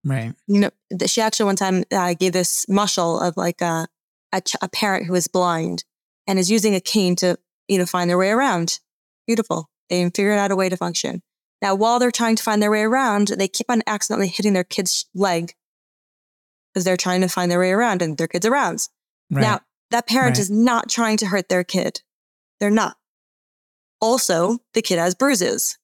[0.06, 0.32] right.
[0.46, 0.70] You know,
[1.06, 3.86] she actually one time uh, gave this mushal of like a,
[4.32, 5.84] a, ch- a parent who is blind
[6.26, 7.36] and is using a cane to,
[7.68, 8.80] you know, find their way around.
[9.26, 9.68] Beautiful.
[9.90, 11.22] They figured out a way to function.
[11.62, 14.64] Now, while they're trying to find their way around, they keep on accidentally hitting their
[14.64, 15.54] kid's leg
[16.72, 18.88] because they're trying to find their way around and their kid's around.
[19.30, 19.42] Right.
[19.42, 20.40] Now, that parent right.
[20.40, 22.02] is not trying to hurt their kid.
[22.60, 22.96] They're not.
[24.00, 25.78] Also, the kid has bruises,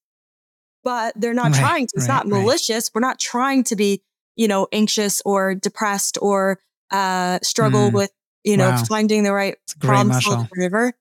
[0.84, 1.60] but they're not right.
[1.60, 1.92] trying to.
[1.96, 2.90] It's not malicious.
[2.94, 4.02] We're not trying to be,
[4.36, 6.58] you know, anxious or depressed or
[6.90, 7.94] uh, struggle mm.
[7.94, 8.10] with,
[8.44, 8.84] you know, wow.
[8.84, 10.48] finding the right problem solver.
[10.54, 10.92] River.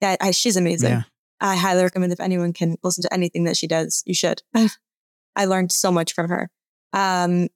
[0.00, 0.90] That I, she's amazing.
[0.90, 1.02] Yeah.
[1.40, 4.42] I highly recommend if anyone can listen to anything that she does, you should.
[5.36, 6.50] I learned so much from her.
[6.92, 7.48] Um,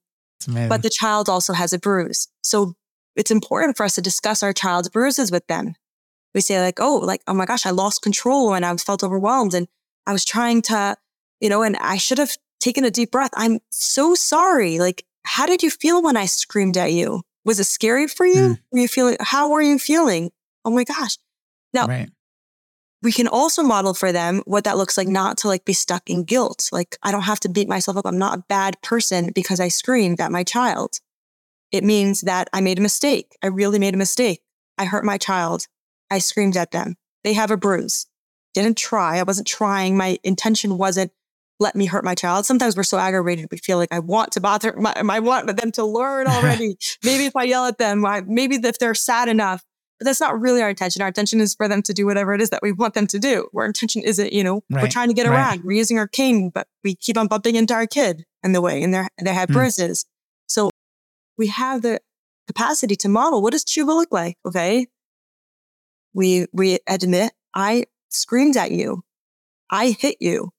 [0.47, 2.27] but the child also has a bruise.
[2.41, 2.75] So
[3.15, 5.75] it's important for us to discuss our child's bruises with them.
[6.33, 9.53] We say like, oh, like, oh my gosh, I lost control and I felt overwhelmed
[9.53, 9.67] and
[10.05, 10.97] I was trying to,
[11.39, 13.31] you know, and I should have taken a deep breath.
[13.35, 14.79] I'm so sorry.
[14.79, 17.23] Like, how did you feel when I screamed at you?
[17.43, 18.35] Was it scary for you?
[18.55, 18.59] Mm.
[18.71, 20.31] Were you feeling, how were you feeling?
[20.63, 21.17] Oh my gosh.
[21.73, 22.09] Now, right
[23.05, 26.09] we can also model for them what that looks like not to like be stuck
[26.09, 26.69] in guilt.
[26.71, 28.05] Like I don't have to beat myself up.
[28.05, 30.99] I'm not a bad person because I screamed at my child.
[31.71, 33.37] It means that I made a mistake.
[33.43, 34.41] I really made a mistake.
[34.79, 35.67] I hurt my child.
[36.09, 36.95] I screamed at them.
[37.23, 38.07] They have a bruise.
[38.55, 39.19] Didn't try.
[39.19, 39.95] I wasn't trying.
[39.95, 41.11] My intention wasn't
[41.59, 42.45] let me hurt my child.
[42.45, 43.47] Sometimes we're so aggravated.
[43.51, 46.77] We feel like I want to bother my, I want them to learn already.
[47.03, 49.63] maybe if I yell at them, maybe if they're sad enough,
[49.99, 51.01] but that's not really our intention.
[51.01, 53.19] Our intention is for them to do whatever it is that we want them to
[53.19, 53.47] do.
[53.55, 54.83] Our intention isn't, you know, right.
[54.83, 55.57] we're trying to get around.
[55.57, 55.65] Right.
[55.65, 58.83] We're using our cane, but we keep on bumping into our kid in the way
[58.83, 59.53] and they they have mm.
[59.53, 60.05] bruises.
[60.47, 60.69] So
[61.37, 62.01] we have the
[62.47, 64.37] capacity to model what does tshuva look like?
[64.45, 64.87] Okay.
[66.13, 69.03] We, we admit I screamed at you.
[69.69, 70.51] I hit you.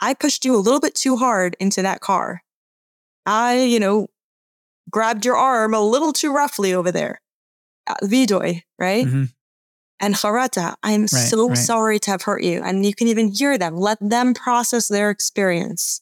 [0.00, 2.42] I pushed you a little bit too hard into that car.
[3.26, 4.08] I, you know,
[4.90, 7.20] grabbed your arm a little too roughly over there.
[7.86, 9.06] Uh, vidoy, right?
[9.06, 9.24] Mm-hmm.
[10.00, 11.58] And Harata, I'm right, so right.
[11.58, 12.62] sorry to have hurt you.
[12.62, 13.76] And you can even hear them.
[13.76, 16.00] Let them process their experience.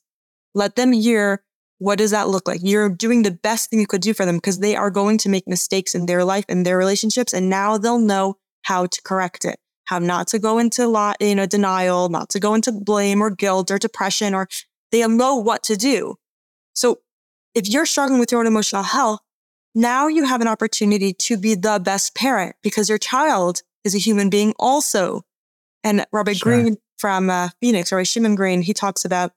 [0.55, 1.43] Let them hear
[1.79, 2.61] what does that look like?
[2.63, 5.29] You're doing the best thing you could do for them because they are going to
[5.29, 7.33] make mistakes in their life and their relationships.
[7.33, 9.59] And now they'll know how to correct it,
[9.89, 13.31] how not to go into lot, you know, denial, not to go into blame or
[13.31, 14.47] guilt or depression, or
[14.93, 16.17] they'll know what to do.
[16.75, 16.99] So
[17.55, 19.21] if you're struggling with your own emotional health,
[19.75, 23.99] now you have an opportunity to be the best parent because your child is a
[23.99, 25.23] human being also.
[25.83, 26.53] And Robert sure.
[26.53, 29.33] Green from uh, Phoenix, or Shimon Green, he talks about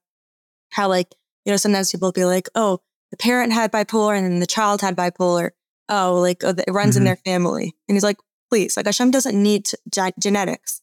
[0.71, 2.79] how like, you know, sometimes people be like, oh,
[3.11, 5.51] the parent had bipolar and then the child had bipolar.
[5.87, 6.97] Oh, like oh, it runs mm-hmm.
[6.97, 7.73] in their family.
[7.87, 8.17] And he's like,
[8.51, 9.69] please, like Hashem doesn't need
[10.19, 10.81] genetics.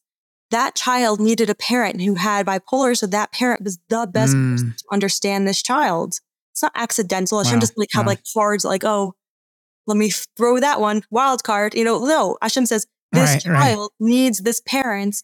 [0.51, 2.97] that child needed a parent who had bipolar.
[2.97, 4.51] So that parent was the best Mm.
[4.53, 6.15] person to understand this child.
[6.53, 7.39] It's not accidental.
[7.39, 7.59] It Wow.
[7.59, 8.09] just like have Wow.
[8.13, 9.13] like cards like, oh,
[9.85, 11.75] let me throw that one wild card.
[11.75, 13.73] You know, no, Hashem says this Right, right.
[13.75, 15.23] child needs this parent's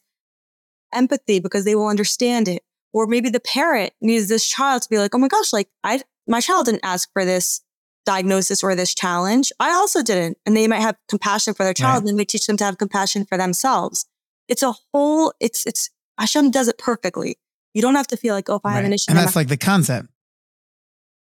[0.93, 2.61] empathy because they will understand it.
[2.93, 6.01] Or maybe the parent needs this child to be like, oh my gosh, like I,
[6.27, 7.61] my child didn't ask for this
[8.05, 9.51] diagnosis or this challenge.
[9.59, 10.37] I also didn't.
[10.45, 12.77] And they might have compassion for their child and then we teach them to have
[12.77, 14.05] compassion for themselves.
[14.47, 17.37] It's a whole, it's, it's, Hashem does it perfectly.
[17.73, 19.47] You don't have to feel like, oh, if I have an issue, and that's like
[19.49, 20.07] the concept.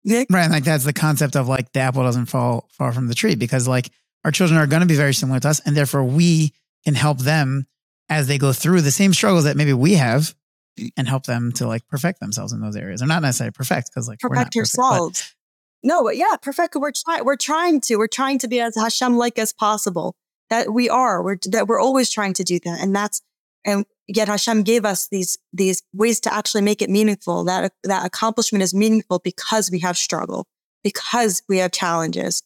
[0.09, 0.51] I- Right.
[0.51, 3.69] Like that's the concept of like the apple doesn't fall far from the tree because
[3.69, 3.91] like
[4.25, 5.61] our children are going to be very similar to us.
[5.61, 6.53] And therefore we
[6.85, 7.67] can help them
[8.09, 10.35] as they go through the same struggles that maybe we have
[10.97, 13.03] and help them to like perfect themselves in those areas.
[13.03, 15.35] Or not necessarily perfect because like we're not perfect perfect, yourselves.
[15.83, 16.75] No, but yeah, perfect.
[16.77, 17.25] We're trying.
[17.25, 17.97] We're trying to.
[17.97, 20.15] We're trying to be as Hashem like as possible.
[20.51, 21.23] That we are.
[21.23, 23.23] We're that we're always trying to do that, and that's
[23.65, 27.45] and yet Hashem gave us these these ways to actually make it meaningful.
[27.45, 30.47] That that accomplishment is meaningful because we have struggle,
[30.83, 32.43] because we have challenges,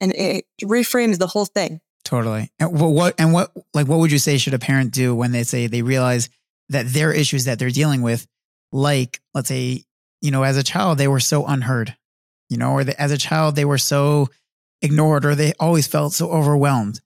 [0.00, 1.80] and it reframes the whole thing.
[2.04, 2.52] Totally.
[2.60, 5.32] And what, what and what like what would you say should a parent do when
[5.32, 6.28] they say they realize
[6.68, 8.26] that their issues that they're dealing with,
[8.70, 9.84] like let's say,
[10.20, 11.96] you know, as a child they were so unheard,
[12.48, 14.28] you know, or the, as a child they were so
[14.82, 17.00] ignored, or they always felt so overwhelmed.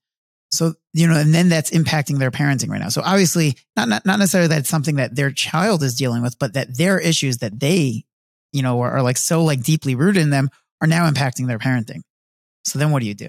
[0.50, 2.88] So you know, and then that's impacting their parenting right now.
[2.88, 6.38] So obviously, not not, not necessarily that it's something that their child is dealing with,
[6.38, 8.04] but that their issues that they,
[8.52, 11.58] you know, are, are like so like deeply rooted in them are now impacting their
[11.58, 12.00] parenting.
[12.64, 13.28] So then, what do you do?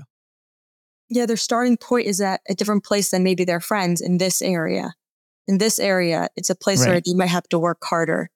[1.10, 4.42] Yeah, their starting point is at a different place than maybe their friends in this
[4.42, 4.94] area.
[5.48, 7.04] In this area, it's a place where Right.
[7.06, 8.30] you might have to work harder,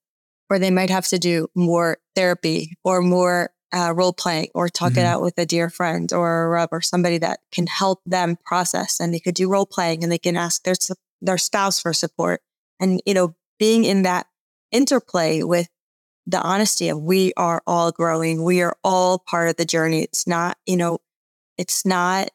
[0.50, 4.94] or they might have to do more therapy or more uh, role playing or talk
[4.94, 5.00] Mhm.
[5.00, 8.38] it out with a dear friend or a rub or somebody that can help them
[8.46, 9.00] process.
[9.00, 10.76] And they could do role playing and they can ask their
[11.22, 12.42] their spouse for support.
[12.80, 14.28] And you know, being in that
[14.72, 15.68] interplay with
[16.28, 20.04] the honesty of we are all growing, we are all part of the journey.
[20.04, 21.00] It's not, you know,
[21.58, 22.30] it's not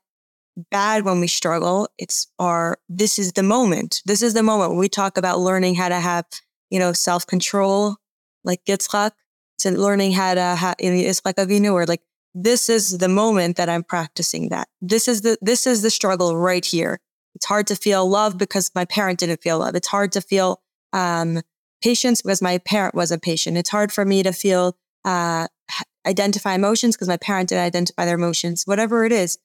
[0.70, 1.88] bad when we struggle.
[1.98, 4.02] It's our, this is the moment.
[4.04, 6.24] This is the moment when we talk about learning how to have,
[6.70, 7.96] you know, self control,
[8.44, 9.12] like Yitzchak,
[9.60, 12.02] to learning how to have, in Yitzchak Avinu, or like,
[12.34, 14.68] this is the moment that I'm practicing that.
[14.80, 17.00] This is the, this is the struggle right here.
[17.34, 19.74] It's hard to feel love because my parent didn't feel love.
[19.74, 20.60] It's hard to feel,
[20.92, 21.40] um,
[21.82, 23.56] patience because my parent wasn't patient.
[23.56, 25.46] It's hard for me to feel, uh,
[26.06, 28.64] identify emotions because my parent didn't identify their emotions.
[28.64, 29.38] Whatever it is,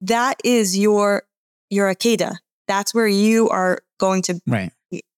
[0.00, 1.22] that is your
[1.70, 2.36] your akeda.
[2.68, 4.70] That's where you are going to Right.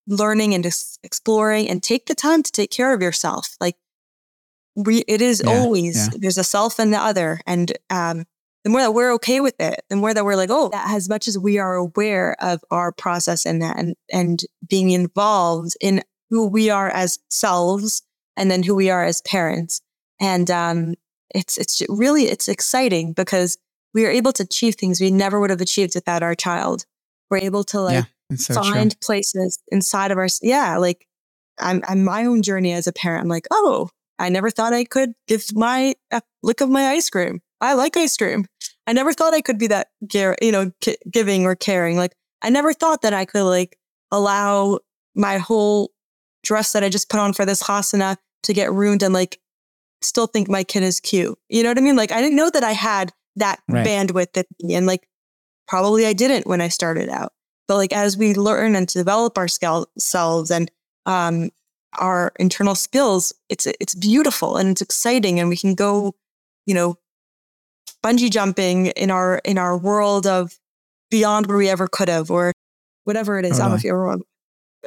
[0.07, 3.57] learning and ex- exploring and take the time to take care of yourself.
[3.61, 3.77] Like
[4.77, 6.19] we, it is Yeah, always yeah.
[6.19, 8.25] there's a self and the other, and um,
[8.65, 11.09] the more that we're okay with it, the more that we're like, oh, that as
[11.09, 16.03] much as we are aware of our process and that, and and being involved in
[16.31, 18.03] who we are as selves,
[18.37, 19.81] and then who we are as parents,
[20.21, 20.95] and um,
[21.35, 23.59] it's it's really it's exciting because
[23.95, 26.85] we are able to achieve things we never would have achieved without our child.
[27.31, 28.05] We're able to like yeah.
[28.37, 28.73] So true.
[28.73, 31.07] find places inside of our yeah like
[31.61, 33.89] i'm i'm my own journey as a parent i'm like oh
[34.19, 37.41] i never thought i could give my a lick of my ice cream.
[37.61, 38.47] I like ice cream.
[38.87, 39.89] I never thought i could be that
[40.41, 40.71] you know
[41.11, 41.97] giving or caring.
[41.97, 43.79] Like i never thought that i could like
[44.13, 44.79] allow
[45.15, 45.93] my whole
[46.45, 49.41] dress that i just put on for this chasuna to get ruined and like
[50.03, 51.37] still think my kid is cute.
[51.49, 51.97] You know what i mean?
[51.97, 53.87] Like i didn't know that i had that Right.
[53.87, 55.09] bandwidth and like
[55.69, 57.33] probably i didn't when i started out.
[57.69, 60.71] But like as we learn and develop our scel- selves and
[61.07, 61.51] um,
[61.99, 66.15] our internal skills, it's it's beautiful and it's exciting, and we can go,
[66.67, 66.97] you know,
[68.05, 70.59] bungee jumping in our in our world of
[71.11, 72.53] beyond where we ever could have, or
[73.05, 73.59] whatever it is.
[73.59, 73.77] I don't know uh-huh.
[73.77, 74.23] if you ever want.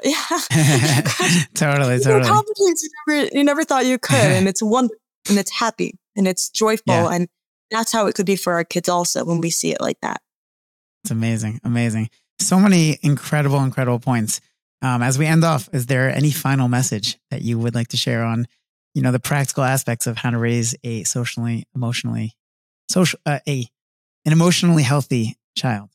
[0.01, 0.13] Yeah,
[1.55, 2.21] totally, You totally.
[2.21, 4.95] accomplishments you never, you never thought you could, and it's wonderful
[5.27, 7.09] and it's happy and it's joyful, Yeah.
[7.09, 7.27] and
[7.69, 10.21] that's how it could be for our kids also when we see it like that.
[11.03, 12.09] It's amazing, amazing.
[12.39, 14.39] So many incredible, incredible points.
[14.81, 17.97] Um, as we end off, is there any final message that you would like to
[17.97, 18.47] share on,
[18.93, 22.33] you know, the practical aspects of how to raise a socially, emotionally,
[22.89, 23.67] social, uh, a
[24.25, 25.89] an emotionally healthy child?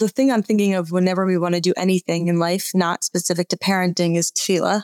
[0.00, 3.48] the thing I'm thinking of whenever we want to do anything in life, not specific
[3.50, 4.82] to parenting, is tefillah.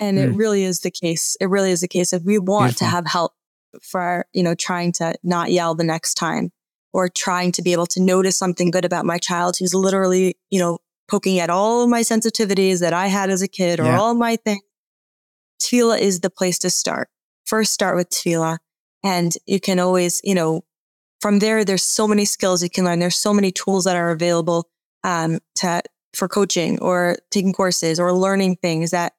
[0.00, 0.36] And it Mm.
[0.36, 1.36] really is the case.
[1.40, 2.12] It really is the case.
[2.12, 2.86] If we want Beautiful.
[2.86, 3.34] to have help
[3.82, 6.50] for, you know, trying to not yell the next time
[6.92, 10.58] or trying to be able to notice something good about my child who's literally, you
[10.58, 10.78] know,
[11.08, 13.98] poking at all of my sensitivities that I had as a kid or Yeah.
[14.00, 14.62] all my things,
[15.60, 17.08] tefillah is the place to start.
[17.44, 18.58] First, start with tefillah.
[19.02, 20.64] And you can always, you know,
[21.20, 22.98] from there, there's so many skills you can learn.
[22.98, 24.68] There's so many tools that are available
[25.04, 25.82] um, to
[26.14, 29.14] for coaching or taking courses or learning things that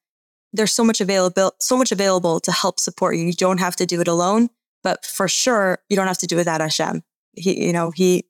[0.54, 3.24] there's so much available, so much available to help support you.
[3.26, 4.50] You don't have to do it alone,
[4.84, 7.04] but for sure, you don't have to do it without Hashem.
[7.34, 8.26] He, you know, he,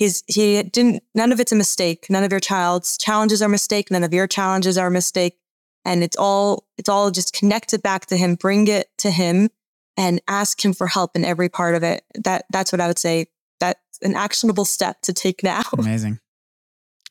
[0.00, 2.06] he's, he didn't, none of it's a mistake.
[2.10, 3.90] None of your child's challenges are a mistake.
[3.90, 5.38] None of your challenges are a mistake.
[5.84, 8.34] And it's all, it's all just connected back to him.
[8.34, 9.50] Bring it to him
[9.96, 12.02] and ask him for help in every part of it.
[12.24, 13.26] That, that's what I would say.
[13.60, 15.62] That's an actionable step to take now.
[15.78, 16.18] Amazing.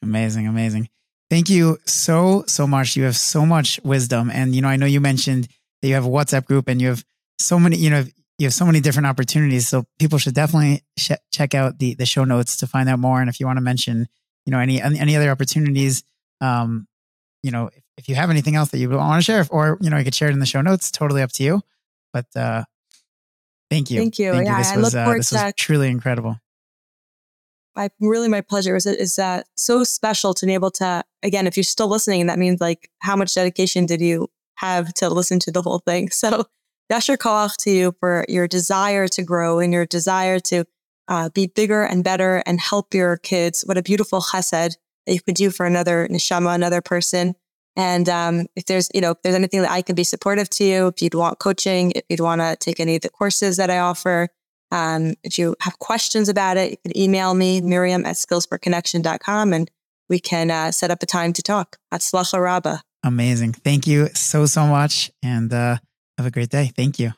[0.02, 0.48] Amazing.
[0.48, 0.90] Amazing.
[1.30, 2.96] Thank you so, so much.
[2.96, 4.32] You have so much wisdom.
[4.32, 5.48] And, you know, I know you mentioned
[5.82, 7.06] that you have a WhatsApp group and you have
[7.38, 8.04] so many, you know,
[8.40, 9.68] you have so many different opportunities.
[9.68, 13.20] So people should definitely sh- check out the, the show notes to find out more.
[13.20, 14.08] And if you want to mention,
[14.46, 16.04] you know, any, any other opportunities,
[16.40, 16.88] um,
[17.44, 19.90] you know, if, if you have anything else that you want to share, or, you
[19.90, 21.62] know, you could share it in the show notes, totally up to you.
[22.14, 22.64] But, uh,
[23.70, 24.00] thank you.
[24.00, 24.32] Thank you.
[24.32, 24.54] Thank yeah.
[24.54, 24.64] you.
[24.64, 26.40] This I was, look uh, forward this to was truly incredible.
[27.76, 31.56] I really my pleasure is is that so special to be able to again if
[31.56, 35.52] you're still listening that means like how much dedication did you have to listen to
[35.52, 36.46] the whole thing so
[36.92, 40.66] yasher koach to you for your desire to grow and your desire to
[41.08, 44.76] uh, be bigger and better and help your kids what a beautiful chesed
[45.06, 47.36] that you could do for another neshama another person
[47.76, 50.64] and um, if there's you know if there's anything that I can be supportive to
[50.64, 53.70] you if you'd want coaching if you'd want to take any of the courses that
[53.70, 54.30] I offer
[54.72, 59.72] um, if you have questions about it, you can email me, Miriam at skillsforconnection.com, and
[60.10, 61.78] we can uh, set up a time to talk.
[61.94, 62.84] Hatzlacha Rabba.
[63.04, 63.54] Amazing.
[63.54, 65.12] Thank you so, so much.
[65.24, 65.78] And uh,
[66.20, 66.72] have a great day.
[66.76, 67.14] Thank you.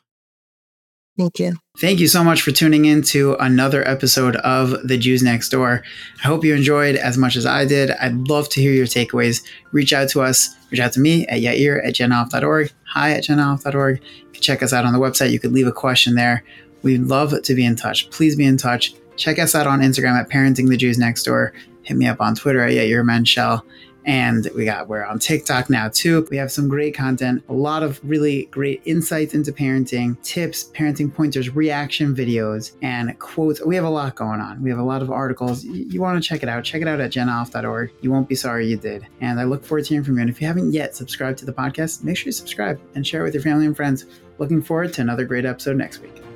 [1.18, 1.56] Thank you.
[1.78, 5.82] Thank you so much for tuning in to another episode of The Jews Next Door.
[6.24, 7.90] I hope you enjoyed as much as I did.
[7.90, 9.42] I'd love to hear your takeaways.
[9.72, 10.56] Reach out to us.
[10.70, 12.72] Reach out to me at yair at genoff.org.
[12.94, 14.00] Hi at genoff.org.
[14.00, 15.32] You can check us out on the website.
[15.32, 16.44] You could leave a question there.
[16.82, 18.08] We'd love to be in touch.
[18.10, 18.94] Please be in touch.
[19.16, 21.52] Check us out on Instagram at Parenting the Jews Next Door.
[21.82, 23.62] Hit me up on Twitter at Yair Menshel.
[24.04, 26.26] And we got we're on TikTok now too.
[26.30, 31.14] We have some great content, a lot of really great insights into parenting, tips, parenting
[31.14, 33.64] pointers, reaction videos, and quotes.
[33.64, 34.62] We have a lot going on.
[34.62, 35.64] We have a lot of articles.
[35.64, 36.64] You, want to check it out.
[36.64, 37.92] Check it out at genoff.org.
[38.00, 39.06] You won't be sorry you did.
[39.20, 40.22] And I look forward to hearing from you.
[40.22, 43.20] And if you haven't yet subscribed to the podcast, make sure you subscribe and share
[43.20, 44.06] it with your family and friends.
[44.38, 46.31] Looking forward to another great episode next week.